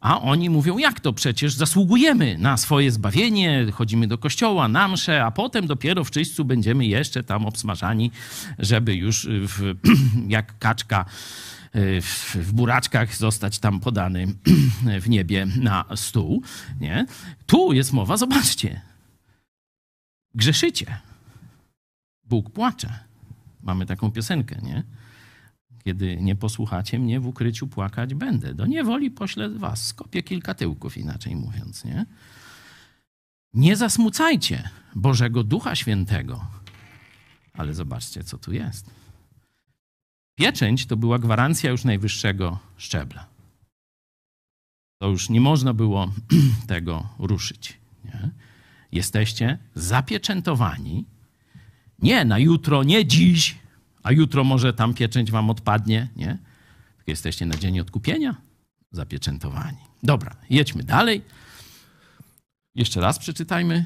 [0.00, 5.24] a oni mówią, jak to przecież zasługujemy na swoje zbawienie, chodzimy do kościoła, na msze,
[5.24, 8.10] a potem dopiero w czyśćcu będziemy jeszcze tam obsmażani,
[8.58, 9.74] żeby już w,
[10.28, 11.04] jak kaczka
[11.74, 14.26] w, w buraczkach zostać tam podany
[15.04, 16.42] w niebie na stół.
[16.80, 17.06] Nie?
[17.46, 18.80] Tu jest mowa, zobaczcie.
[20.34, 20.98] Grzeszycie.
[22.24, 22.98] Bóg płacze.
[23.62, 24.84] Mamy taką piosenkę, nie?
[25.84, 28.54] Kiedy nie posłuchacie mnie, w ukryciu płakać będę.
[28.54, 29.86] Do niewoli poślę was.
[29.86, 32.06] Skopię kilka tyłków, inaczej mówiąc, nie?
[33.54, 36.46] Nie zasmucajcie Bożego Ducha Świętego.
[37.52, 38.99] Ale zobaczcie, co tu jest.
[40.40, 43.26] Pieczęć to była gwarancja już najwyższego szczebla.
[45.00, 46.12] To już nie można było
[46.66, 47.78] tego ruszyć.
[48.04, 48.30] Nie?
[48.92, 51.04] Jesteście zapieczętowani
[52.02, 53.56] nie na jutro, nie dziś,
[54.02, 56.38] a jutro może tam pieczęć wam odpadnie, nie?
[56.96, 58.36] Tylko jesteście na dzień odkupienia
[58.92, 59.78] zapieczętowani.
[60.02, 61.22] Dobra, jedźmy dalej.
[62.74, 63.84] Jeszcze raz przeczytajmy.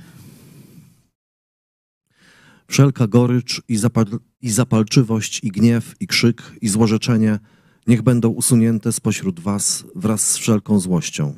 [2.66, 4.06] Wszelka gorycz i, zapal
[4.40, 7.38] i zapalczywość, i gniew, i krzyk, i złorzeczenie
[7.86, 11.36] niech będą usunięte spośród was wraz z wszelką złością.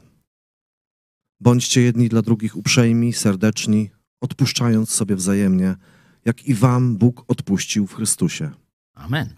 [1.40, 5.76] Bądźcie jedni dla drugich uprzejmi, serdeczni, odpuszczając sobie wzajemnie,
[6.24, 8.50] jak i wam Bóg odpuścił w Chrystusie.
[8.94, 9.34] Amen.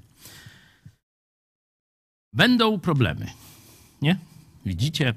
[2.33, 3.27] Będą problemy,
[4.03, 4.19] nie?
[4.67, 5.15] Widzicie?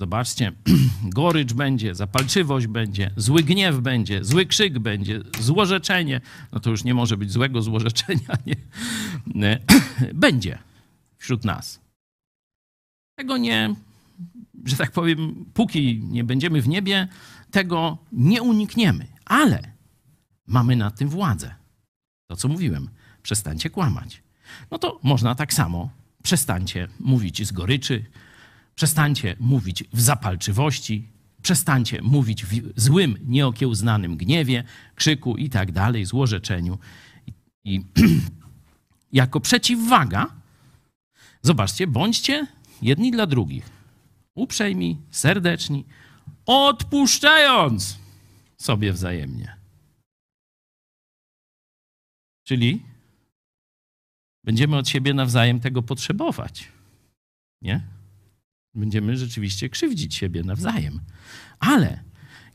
[0.00, 0.52] Zobaczcie,
[1.18, 6.20] gorycz będzie, zapalczywość będzie, zły gniew będzie, zły krzyk będzie, złorzeczenie.
[6.52, 9.58] No to już nie może być złego złorzeczenia, nie?
[10.14, 10.58] Będzie
[11.18, 11.80] wśród nas.
[13.18, 13.74] Tego nie,
[14.64, 17.08] że tak powiem, póki nie będziemy w niebie,
[17.50, 19.06] tego nie unikniemy.
[19.24, 19.62] Ale
[20.46, 21.54] mamy nad tym władzę.
[22.26, 22.88] To, co mówiłem,
[23.22, 24.22] przestańcie kłamać.
[24.70, 25.90] No to można tak samo,
[26.22, 28.04] przestańcie mówić z goryczy,
[28.80, 31.08] Przestańcie mówić w zapalczywości,
[31.42, 34.64] przestańcie mówić w złym, nieokiełznanym gniewie,
[34.94, 36.78] krzyku i tak dalej, złorzeczeniu.
[37.64, 37.84] I,
[39.12, 40.26] jako przeciwwaga,
[41.42, 42.46] zobaczcie, bądźcie
[42.82, 43.70] jedni dla drugich
[44.34, 45.84] uprzejmi, serdeczni,
[46.46, 47.98] odpuszczając
[48.56, 49.56] sobie wzajemnie.
[52.44, 52.82] Czyli
[54.44, 56.68] będziemy od siebie nawzajem tego potrzebować.
[57.62, 57.99] Nie?
[58.74, 61.00] Będziemy rzeczywiście krzywdzić siebie nawzajem.
[61.58, 62.00] Ale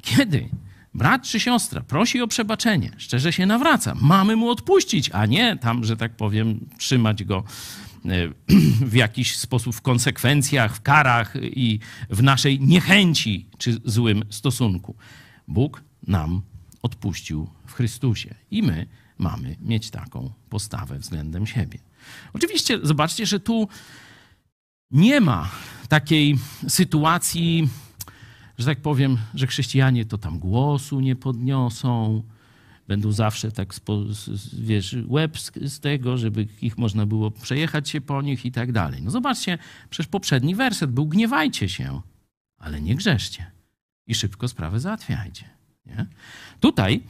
[0.01, 0.49] kiedy
[0.93, 5.83] brat czy siostra prosi o przebaczenie, szczerze się nawraca, mamy mu odpuścić, a nie tam,
[5.83, 7.43] że tak powiem, trzymać go
[8.05, 8.09] e,
[8.91, 14.95] w jakiś sposób w konsekwencjach, w karach i w naszej niechęci czy złym stosunku.
[15.47, 16.41] Bóg nam
[16.81, 18.85] odpuścił w Chrystusie i my
[19.17, 21.79] mamy mieć taką postawę względem siebie.
[22.33, 23.67] Oczywiście zobaczcie, że tu
[24.91, 25.49] nie ma
[25.89, 27.69] takiej sytuacji,
[28.57, 32.23] że tak powiem, że chrześcijanie to tam głosu nie podniosą,
[32.87, 33.73] będą zawsze tak,
[34.53, 39.01] wiesz, łeb z, tego, żeby ich można było przejechać się po nich i tak dalej.
[39.01, 39.57] No zobaczcie,
[39.89, 42.01] przecież poprzedni werset był gniewajcie się,
[42.57, 43.51] ale nie grzeszcie
[44.07, 45.49] i szybko sprawę załatwiajcie.
[45.85, 46.05] Nie?
[46.59, 47.03] Tutaj,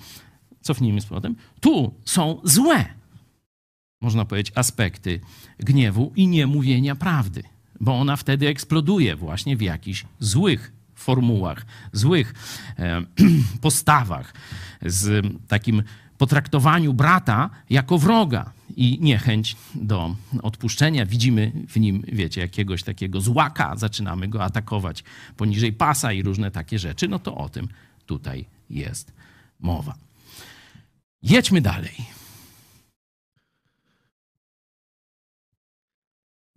[0.62, 2.86] cofnijmy z powrotem, tu są złe,
[4.02, 5.20] można powiedzieć, aspekty
[5.60, 7.44] gniewu i niemówienia prawdy
[7.80, 12.34] bo ona wtedy eksploduje właśnie w jakichś złych formułach, złych
[13.62, 14.34] postawach,
[14.82, 15.84] z takim
[16.18, 21.06] potraktowaniu brata jako wroga i niechęć do odpuszczenia.
[21.06, 25.04] Widzimy w nim, wiecie, jakiegoś takiego złaka, zaczynamy go atakować
[25.38, 27.08] poniżej pasa i różne takie rzeczy.
[27.08, 27.68] No to o tym
[28.06, 29.14] tutaj jest
[29.60, 29.96] mowa.
[31.24, 31.96] Jedźmy dalej.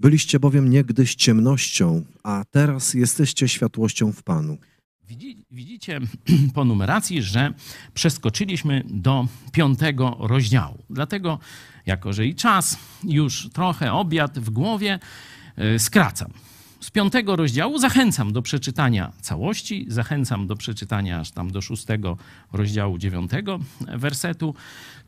[0.01, 4.59] Byliście bowiem niegdyś ciemnością, a teraz jesteście światłością w Panu.
[5.51, 6.01] Widzicie
[6.55, 7.55] po numeracji, że
[7.94, 10.78] przeskoczyliśmy do piątego rozdziału.
[10.90, 11.38] Dlatego,
[11.86, 14.99] jako że i czas, już trochę obiad w głowie,
[15.57, 16.32] e, skracam
[16.81, 17.79] z piątego rozdziału.
[17.79, 22.16] Zachęcam do przeczytania całości, zachęcam do przeczytania aż tam do szóstego
[22.53, 24.55] rozdziału dziewiątego wersetu.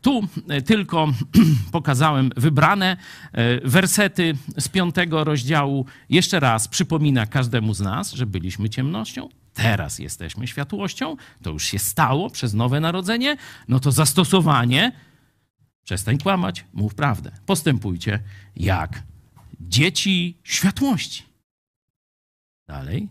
[0.01, 1.07] Tu e, tylko
[1.71, 2.97] pokazałem wybrane
[3.31, 5.85] e, wersety z piątego rozdziału.
[6.09, 11.79] Jeszcze raz przypomina każdemu z nas, że byliśmy ciemnością, teraz jesteśmy światłością, to już się
[11.79, 14.91] stało przez nowe narodzenie, no to zastosowanie,
[15.83, 17.31] przestań kłamać, mów prawdę.
[17.45, 18.19] Postępujcie
[18.55, 19.03] jak
[19.61, 21.30] dzieci światłości.
[22.71, 23.09] Dalej.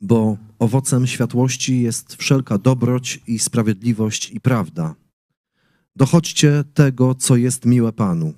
[0.00, 4.94] Bo owocem światłości jest wszelka dobroć i sprawiedliwość i prawda.
[5.96, 8.34] Dochodźcie tego, co jest miłe Panu.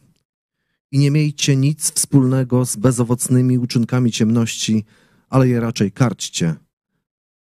[0.92, 4.84] I nie miejcie nic wspólnego z bezowocnymi uczynkami ciemności,
[5.28, 6.54] ale je raczej karćcie,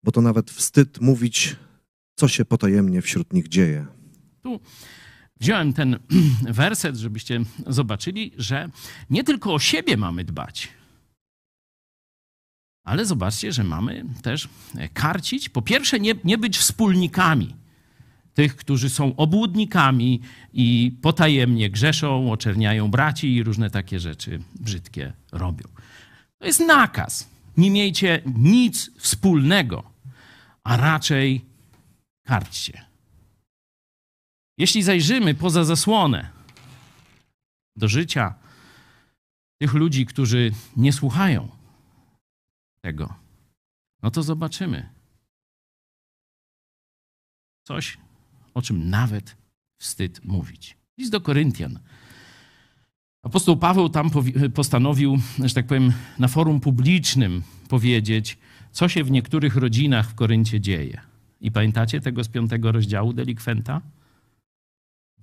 [0.02, 1.56] bo to nawet wstyd mówić,
[2.14, 3.86] co się potajemnie wśród nich dzieje.
[4.42, 4.60] Tu
[5.40, 5.98] wziąłem ten
[6.62, 8.70] werset, żebyście zobaczyli, że
[9.10, 10.68] nie tylko o siebie mamy dbać,
[12.86, 14.48] ale zobaczcie, że mamy też
[14.94, 15.48] karcić.
[15.48, 17.54] Po pierwsze, nie, nie być wspólnikami
[18.34, 20.20] tych, którzy są obłudnikami
[20.52, 25.64] i potajemnie grzeszą, oczerniają braci i różne takie rzeczy brzydkie robią.
[26.38, 27.28] To jest nakaz.
[27.56, 29.82] Nie miejcie nic wspólnego,
[30.64, 31.44] a raczej
[32.26, 32.84] karćcie.
[34.58, 36.28] Jeśli zajrzymy poza zasłonę
[37.76, 38.34] do życia
[39.58, 41.55] tych ludzi, którzy nie słuchają
[42.86, 43.14] tego,
[44.02, 44.88] no to zobaczymy
[47.64, 47.98] coś,
[48.54, 49.36] o czym nawet
[49.78, 50.76] wstyd mówić.
[50.98, 51.78] List do Koryntian.
[53.22, 54.10] Apostoł Paweł tam
[54.54, 58.38] postanowił, że tak powiem, na forum publicznym powiedzieć,
[58.72, 61.00] co się w niektórych rodzinach w Koryncie dzieje.
[61.40, 63.80] I pamiętacie tego z piątego rozdziału delikwenta?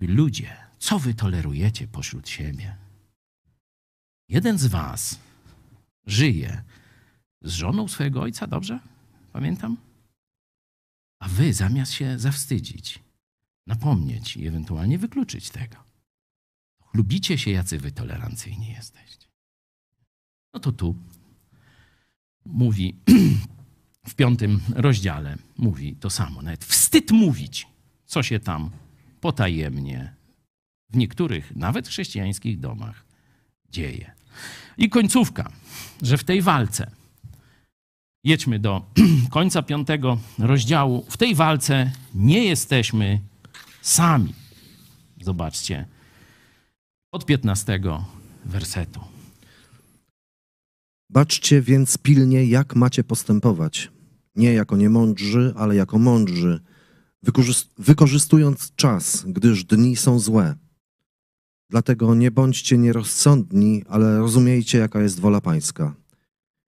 [0.01, 2.75] Ludzie, co wy tolerujecie pośród siebie?
[4.29, 5.19] Jeden z was
[6.05, 6.63] żyje
[7.43, 8.79] z żoną swojego ojca, dobrze?
[9.33, 9.77] Pamiętam?
[11.19, 12.99] A wy zamiast się zawstydzić,
[13.67, 15.77] napomnieć i ewentualnie wykluczyć tego,
[16.93, 19.27] lubicie się, jacy wy tolerancyjni jesteście.
[20.53, 20.95] No to tu
[22.45, 22.95] mówi
[24.09, 26.41] w piątym rozdziale, mówi to samo.
[26.41, 27.67] Nawet wstyd mówić,
[28.05, 28.69] co się tam
[29.21, 30.13] potajemnie
[30.89, 33.05] w niektórych, nawet chrześcijańskich domach
[33.69, 34.11] dzieje.
[34.77, 35.51] I końcówka,
[36.01, 36.91] że w tej walce,
[38.23, 38.85] jedźmy do
[39.29, 43.19] końca piątego rozdziału, w tej walce nie jesteśmy
[43.81, 44.33] sami.
[45.21, 45.85] Zobaczcie,
[47.11, 47.79] od 15
[48.45, 48.99] wersetu.
[51.09, 53.91] Baczcie więc pilnie, jak macie postępować.
[54.35, 56.59] Nie jako niemądrzy, ale jako mądrzy,
[57.77, 60.55] wykorzystując czas, gdyż dni są złe.
[61.69, 65.95] Dlatego nie bądźcie nierozsądni, ale rozumiejcie, jaka jest wola Pańska.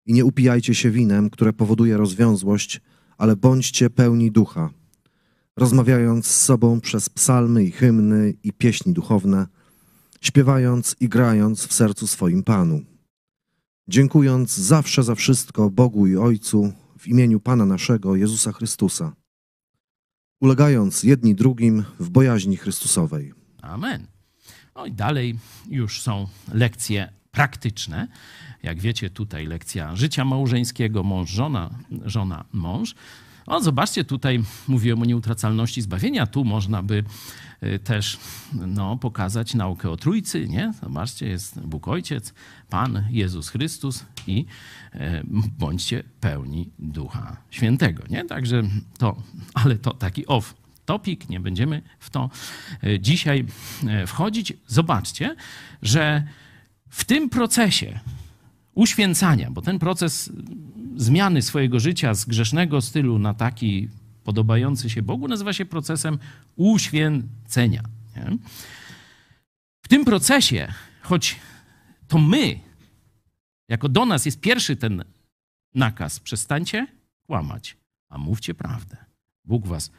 [0.07, 2.81] I nie upijajcie się winem, które powoduje rozwiązłość,
[3.19, 4.71] ale bądźcie pełni ducha,
[5.57, 9.47] rozmawiając z sobą przez psalmy i hymny i pieśni duchowne,
[10.21, 12.81] śpiewając i grając w sercu swoim Panu.
[13.89, 19.13] Dziękując zawsze za wszystko Bogu i Ojcu w imieniu Pana naszego Jezusa Chrystusa,
[20.41, 23.33] ulegając jedni drugim w bojaźni Chrystusowej.
[23.63, 24.07] Amen.
[24.77, 25.39] No i dalej
[25.69, 28.09] już są lekcje praktyczne.
[28.63, 31.71] Jak wiecie, tutaj lekcja życia małżeńskiego, mąż, żona,
[32.05, 32.95] żona, mąż.
[33.47, 36.27] O, zobaczcie, tutaj mówiłem o nieutracalności zbawienia.
[36.27, 37.05] Tu można by
[37.63, 38.19] y, też
[38.53, 40.73] no, pokazać naukę o Trójcy, nie?
[40.83, 42.35] Zobaczcie, jest Bóg Ojciec,
[42.71, 44.47] Pan Jezus Chrystus i
[44.93, 45.23] e,
[45.59, 48.25] bądźcie pełni Ducha Świętego, nie?
[48.25, 48.63] Także
[48.99, 49.23] to,
[49.55, 50.55] ale to taki off
[50.85, 52.31] topic, nie będziemy w to
[52.83, 53.45] e, dzisiaj
[53.89, 54.53] e, wchodzić.
[54.67, 55.37] Zobaczcie,
[55.83, 56.23] że
[56.89, 58.01] w tym procesie
[58.75, 60.33] uświęcania, bo ten proces
[60.97, 63.89] zmiany swojego życia z grzesznego stylu na taki
[64.25, 66.19] podobający się Bogu nazywa się procesem
[66.57, 67.83] uświęcenia.
[68.17, 68.39] Nie?
[69.83, 71.37] W tym procesie, choć
[72.09, 72.61] to my,
[73.69, 75.05] jako do nas jest pierwszy ten
[75.75, 76.87] nakaz, przestańcie
[77.27, 77.77] kłamać,
[78.09, 78.97] a mówcie prawdę.
[79.45, 79.91] Bóg was,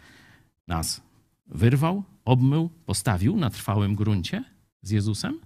[0.67, 1.01] nas
[1.47, 4.43] wyrwał, obmył, postawił na trwałym gruncie
[4.81, 5.39] z Jezusem,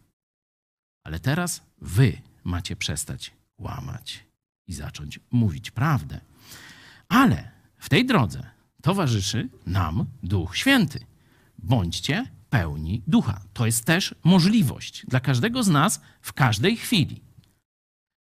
[1.03, 4.23] ale teraz wy macie przestać kłamać
[4.67, 6.21] i zacząć mówić prawdę.
[7.09, 8.43] Ale w tej drodze
[8.81, 10.99] towarzyszy nam Duch Święty.
[11.57, 13.41] Bądźcie pełni ducha.
[13.53, 17.21] To jest też możliwość dla każdego z nas w każdej chwili.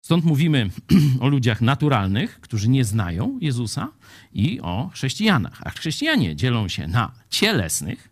[0.01, 0.69] Stąd mówimy
[1.21, 3.87] o ludziach naturalnych, którzy nie znają Jezusa,
[4.33, 5.61] i o chrześcijanach.
[5.65, 8.09] A chrześcijanie dzielą się na cielesnych,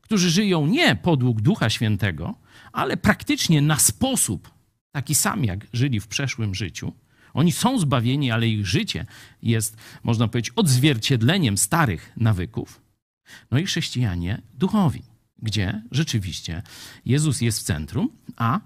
[0.00, 2.34] którzy żyją nie podług Ducha Świętego,
[2.72, 4.53] ale praktycznie na sposób
[4.94, 6.92] taki sam, jak żyli w przeszłym życiu.
[7.32, 9.06] Oni są zbawieni, ale ich życie
[9.42, 12.80] jest, można powiedzieć, odzwierciedleniem starych nawyków.
[13.50, 15.02] No i chrześcijanie duchowi,
[15.42, 16.62] gdzie rzeczywiście
[17.04, 18.60] Jezus jest w centrum, a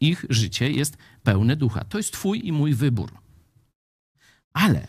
[0.00, 1.84] ich życie jest pełne ducha.
[1.84, 3.18] To jest Twój i mój wybór.
[4.52, 4.86] Ale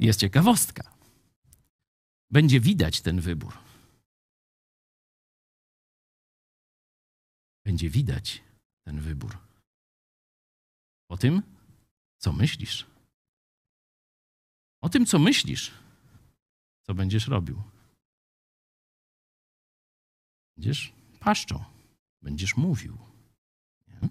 [0.00, 0.92] jest ciekawostka.
[2.30, 3.52] Będzie widać ten wybór.
[7.64, 8.42] Będzie widać
[8.84, 9.41] ten wybór.
[11.12, 11.42] O tym,
[12.18, 12.86] co myślisz.
[14.80, 15.70] O tym, co myślisz,
[16.82, 17.62] co będziesz robił.
[20.56, 21.64] Będziesz paszczą,
[22.22, 22.98] będziesz mówił.
[23.88, 24.08] Nie?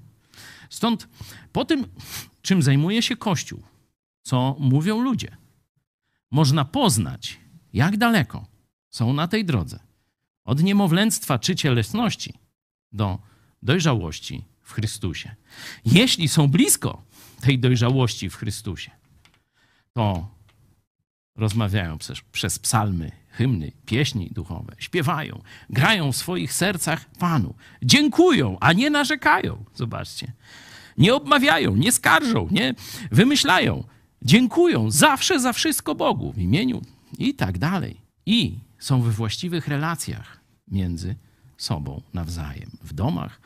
[0.70, 1.08] Stąd
[1.52, 1.88] po tym,
[2.42, 3.64] czym zajmuje się Kościół,
[4.22, 5.38] co mówią ludzie,
[6.32, 7.40] można poznać,
[7.74, 8.48] jak daleko
[8.90, 9.80] są na tej drodze
[10.44, 12.34] od niemowlęctwa czy cielesności
[12.92, 13.20] do
[13.62, 15.36] dojrzałości w Chrystusie.
[15.86, 17.02] Jeśli są blisko
[17.42, 18.92] tej dojrzałości w Chrystusie,
[19.94, 20.28] to
[21.36, 27.54] rozmawiają przez, przez psalmy, hymny, pieśni duchowe, śpiewają, grają w swoich sercach Panu,
[27.84, 29.66] dziękują, a nie narzekają.
[29.76, 30.34] Zobaczcie.
[30.98, 32.74] Nie obmawiają, nie skarżą, nie
[33.12, 33.84] wymyślają.
[34.22, 36.82] Dziękują zawsze za wszystko Bogu w imieniu
[37.18, 38.02] i tak dalej.
[38.26, 41.16] I są we właściwych relacjach między
[41.58, 43.42] sobą nawzajem, w domach,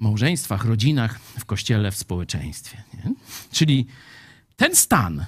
[0.00, 2.82] małżeństwach, rodzinach, w kościele, w społeczeństwie.
[2.94, 3.14] Nie?
[3.52, 3.86] Czyli
[4.56, 5.24] ten stan,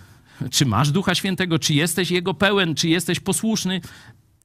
[0.51, 3.81] czy masz Ducha Świętego, czy jesteś Jego pełen, czy jesteś posłuszny,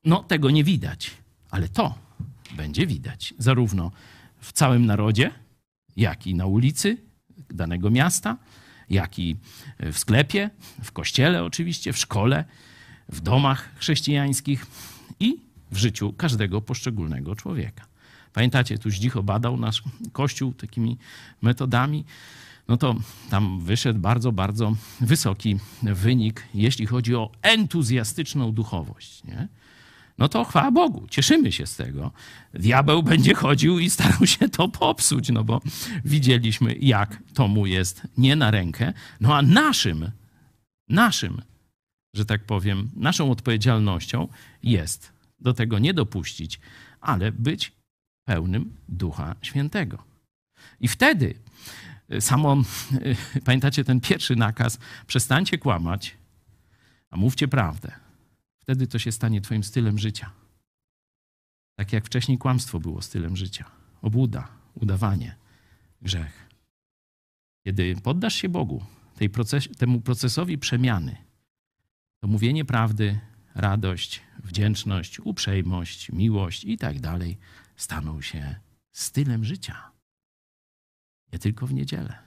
[0.06, 1.12] no tego nie widać.
[1.52, 1.96] Ale to
[2.52, 3.92] będzie widać zarówno
[4.40, 5.32] w całym narodzie,
[5.96, 6.98] jak i na ulicy
[7.50, 8.38] danego miasta,
[8.90, 9.36] jak i
[9.80, 10.50] w sklepie,
[10.84, 12.46] w kościele oczywiście, w szkole,
[13.10, 14.66] w domach chrześcijańskich
[15.20, 17.86] i w życiu każdego poszczególnego człowieka.
[18.38, 20.98] Pamiętacie, tu Zdzicho badał nasz Kościół takimi
[21.42, 22.06] metodami.
[22.68, 22.96] no to
[23.30, 29.24] tam wyszedł bardzo, bardzo wysoki wynik, jeśli chodzi o entuzjastyczną duchowość.
[29.24, 29.48] Nie?
[30.18, 32.12] No to chwała Bogu, cieszymy się z tego.
[32.54, 35.62] Diabeł będzie chodził i starał się to popsuć, no bo
[36.06, 38.94] widzieliśmy, jak to mu jest nie na rękę.
[39.22, 40.12] No a naszym,
[40.90, 41.42] naszym,
[42.14, 44.28] że tak powiem, naszą odpowiedzialnością
[44.64, 46.60] jest do tego nie dopuścić,
[47.02, 47.77] ale być
[48.28, 50.04] pełnym Ducha Świętego.
[50.80, 51.34] I wtedy
[52.20, 52.58] samo,
[53.46, 56.18] pamiętacie ten pierwszy nakaz, przestańcie kłamać,
[57.10, 57.92] a mówcie prawdę.
[58.60, 60.32] Wtedy to się stanie twoim stylem życia.
[61.76, 63.66] Tak jak wcześniej kłamstwo było stylem życia.
[64.02, 65.36] Obłuda, udawanie,
[66.02, 66.50] grzech.
[67.64, 68.86] Kiedy poddasz się Bogu,
[69.34, 71.16] proces, temu procesowi przemiany,
[72.20, 73.20] to mówienie prawdy,
[73.56, 77.38] radość, wdzięczność, uprzejmość, miłość i tak dalej
[77.78, 78.56] staną się
[78.92, 79.92] stylem życia.
[81.34, 82.20] Nie tylko w niedzielę,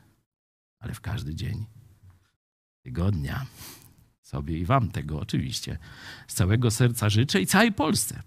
[0.79, 1.67] ale w każdy dzień
[2.83, 3.47] tygodnia.
[4.23, 5.79] Sobie i Wam tego oczywiście
[6.29, 8.23] z całego serca życzę i całej Polsce,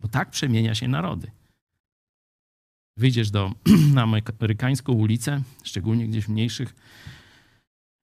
[0.00, 1.30] bo tak przemienia się narody.
[2.96, 3.52] Wyjdziesz do,
[3.94, 6.74] na amerykańską ulicę, szczególnie gdzieś w mniejszych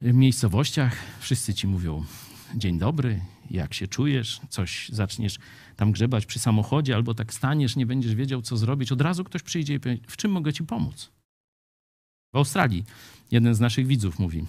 [0.01, 2.05] miejscowościach, wszyscy ci mówią
[2.55, 3.21] dzień dobry,
[3.51, 5.39] jak się czujesz, coś zaczniesz
[5.75, 9.43] tam grzebać przy samochodzie, albo tak staniesz, nie będziesz wiedział, co zrobić, od razu ktoś
[9.43, 11.11] przyjdzie i powie, w czym mogę ci pomóc?
[12.33, 12.83] W Australii
[13.31, 14.45] jeden z naszych widzów mówi,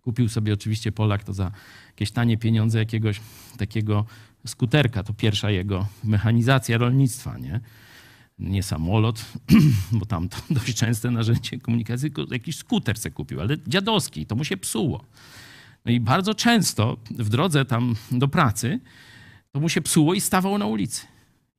[0.00, 1.52] kupił sobie oczywiście Polak to za
[1.88, 3.20] jakieś tanie pieniądze jakiegoś
[3.58, 4.04] takiego
[4.46, 7.60] skuterka, to pierwsza jego mechanizacja rolnictwa, nie?
[8.38, 9.24] Nie samolot,
[9.98, 14.36] bo tam to dość częste narzędzie komunikacji, tylko jakiś skuter se kupił, ale dziadowski, to
[14.36, 15.04] mu się psuło.
[15.84, 18.80] No i bardzo często w drodze tam do pracy
[19.52, 21.06] to mu się psuło i stawał na ulicy.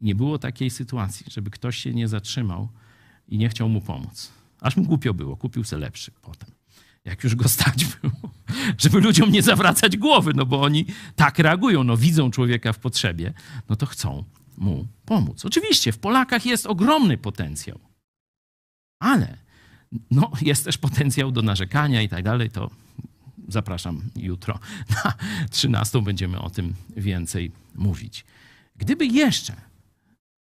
[0.02, 2.70] Nie było takiej sytuacji, żeby ktoś się nie zatrzymał
[3.28, 4.32] i nie chciał mu pomóc.
[4.62, 6.50] Aż mu głupio było, kupił se lepszy potem.
[7.06, 8.32] Jak już go stać było,
[8.82, 13.34] żeby ludziom nie zawracać głowy, no bo oni tak reagują, no widzą człowieka w potrzebie,
[13.70, 14.24] no to chcą
[14.58, 15.46] mu pomóc.
[15.46, 17.80] Oczywiście w Polakach jest ogromny potencjał,
[19.00, 19.38] ale
[20.12, 22.70] no, jest też potencjał do narzekania i tak dalej, to
[23.48, 24.60] zapraszam jutro
[25.06, 25.14] na
[25.50, 28.26] 13 będziemy o tym więcej mówić.
[28.76, 29.56] Gdyby jeszcze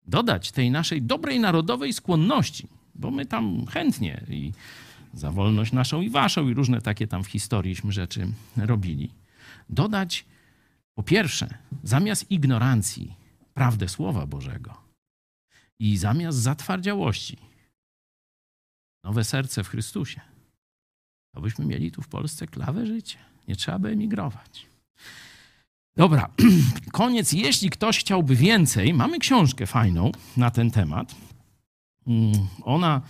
[0.07, 4.51] dodać tej naszej dobrej narodowej skłonności, bo my tam chętnie i
[5.13, 8.27] za wolność naszą i waszą i różne takie tam w historiiśmy rzeczy
[8.57, 9.11] robili,
[9.69, 10.25] dodać
[10.95, 13.15] po pierwsze, zamiast ignorancji
[13.53, 14.77] prawdę Słowa Bożego
[15.79, 17.37] i zamiast zatwardziałości
[19.03, 20.21] nowe serce w Chrystusie,
[21.35, 23.17] to byśmy mieli tu w Polsce klawę życie.
[23.47, 24.65] Nie trzeba by emigrować.
[25.97, 26.29] Dobra,
[26.91, 27.33] koniec.
[27.33, 31.15] Jeśli ktoś chciałby więcej, mamy książkę fajną na ten temat.
[32.63, 33.01] Ona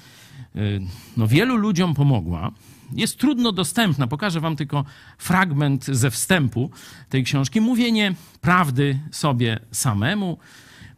[1.17, 2.51] no, wielu ludziom pomogła.
[2.91, 4.07] Jest trudno dostępna.
[4.07, 4.85] Pokażę wam tylko
[5.17, 6.71] fragment ze wstępu
[7.09, 7.61] tej książki.
[7.61, 10.37] Mówienie prawdy sobie samemu.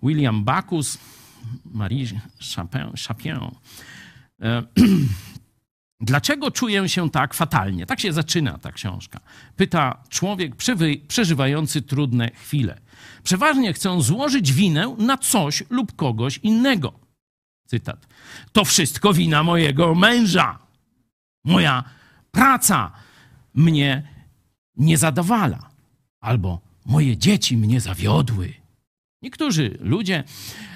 [0.04, 0.98] William Backus,
[1.66, 2.06] Marie
[2.56, 2.92] Chapin.
[3.08, 3.40] Chapin.
[6.02, 7.86] Dlaczego czuję się tak fatalnie?
[7.86, 9.20] Tak się zaczyna ta książka.
[9.56, 10.56] Pyta człowiek
[11.08, 12.80] przeżywający trudne chwile.
[13.24, 16.94] Przeważnie chcę złożyć winę na coś lub kogoś innego.
[17.68, 18.08] Cytat.
[18.52, 20.60] To wszystko wina mojego męża.
[21.46, 21.84] Moja
[22.32, 22.92] praca
[23.54, 24.08] mnie
[24.76, 25.70] nie zadowala.
[26.22, 28.54] Albo moje dzieci mnie zawiodły.
[29.22, 30.24] Niektórzy ludzie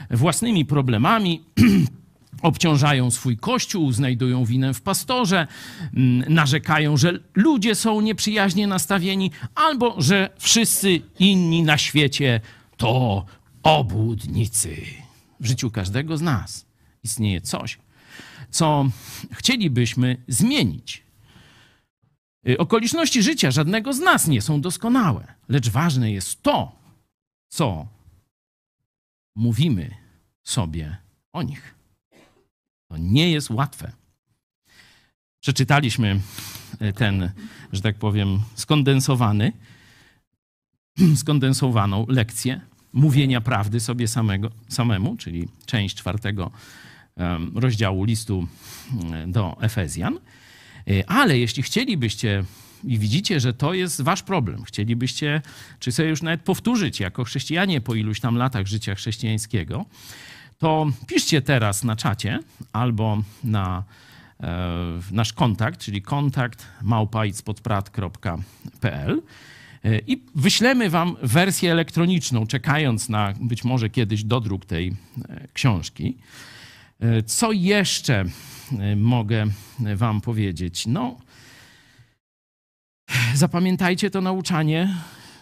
[0.10, 1.44] własnymi problemami
[2.42, 5.48] obciążają swój kościół, znajdują winę w pastorze,
[6.30, 12.42] narzekają, że ludzie są nieprzyjaźnie nastawieni, albo że wszyscy inni na świecie
[12.78, 13.26] to
[13.64, 14.78] obłudnicy.
[15.40, 16.66] W życiu każdego z nas
[17.04, 17.78] istnieje coś,
[18.50, 18.90] co
[19.32, 21.04] chcielibyśmy zmienić.
[22.50, 26.72] Y, okoliczności życia żadnego z nas nie są doskonałe, lecz ważne jest to,
[27.50, 27.88] co
[29.36, 29.96] mówimy
[30.44, 30.98] sobie
[31.34, 31.81] o nich.
[32.92, 33.92] To nie jest łatwe.
[35.42, 36.20] Przeczytaliśmy
[36.82, 37.32] y, ten,
[37.72, 39.54] że tak powiem, skondensowany,
[41.16, 42.62] skondensowaną lekcję
[42.94, 46.52] mówienia prawdy sobie samego, samemu, czyli część czwartego
[47.56, 48.48] rozdziału listu
[49.28, 50.20] do Efezjan.
[50.88, 52.44] E, ale jeśli chcielibyście
[52.84, 55.42] i widzicie, że to jest wasz problem, chcielibyście,
[55.80, 59.86] czy sobie już nawet powtórzyć jako chrześcijanie po iluś tam latach życia chrześcijańskiego,
[60.62, 62.40] to piszcie teraz na czacie
[62.74, 63.84] albo na
[64.40, 64.68] e,
[65.12, 69.22] nasz kontakt, czyli kontakt małpaitspodprat.pl
[69.84, 74.96] e, i wyślemy wam wersję elektroniczną, czekając na być może kiedyś dodruk tej
[75.54, 76.18] książki.
[77.00, 78.26] E, co jeszcze
[78.96, 79.46] mogę
[79.96, 80.88] wam powiedzieć?
[80.88, 81.18] No,
[83.34, 84.96] zapamiętajcie to nauczanie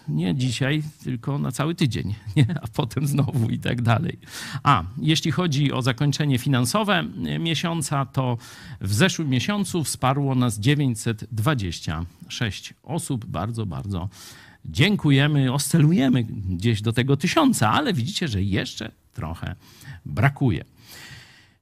[0.10, 2.46] nie dzisiaj, tylko na cały tydzień, nie?
[2.62, 4.20] a potem znowu i tak dalej.
[4.64, 8.38] A jeśli chodzi o zakończenie finansowe e, miesiąca, to
[8.82, 13.26] w zeszłym miesiącu wsparło nas 926 osób.
[13.26, 14.10] Bardzo, bardzo
[14.66, 15.54] dziękujemy.
[15.54, 19.56] Oscelujemy gdzieś do tego tysiąca, ale widzicie, że jeszcze trochę
[20.06, 20.66] brakuje.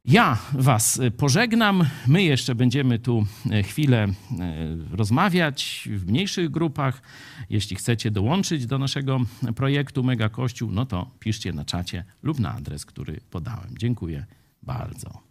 [0.07, 1.84] Ja Was pożegnam.
[2.07, 4.13] My jeszcze będziemy tu e, chwilę e,
[4.91, 7.01] rozmawiać w mniejszych grupach.
[7.49, 9.19] Jeśli chcecie dołączyć do naszego
[9.55, 13.77] projektu Mega Kościół, no to piszcie na czacie lub na adres, który podałem.
[13.77, 14.25] Dziękuję
[14.63, 15.26] bardzo.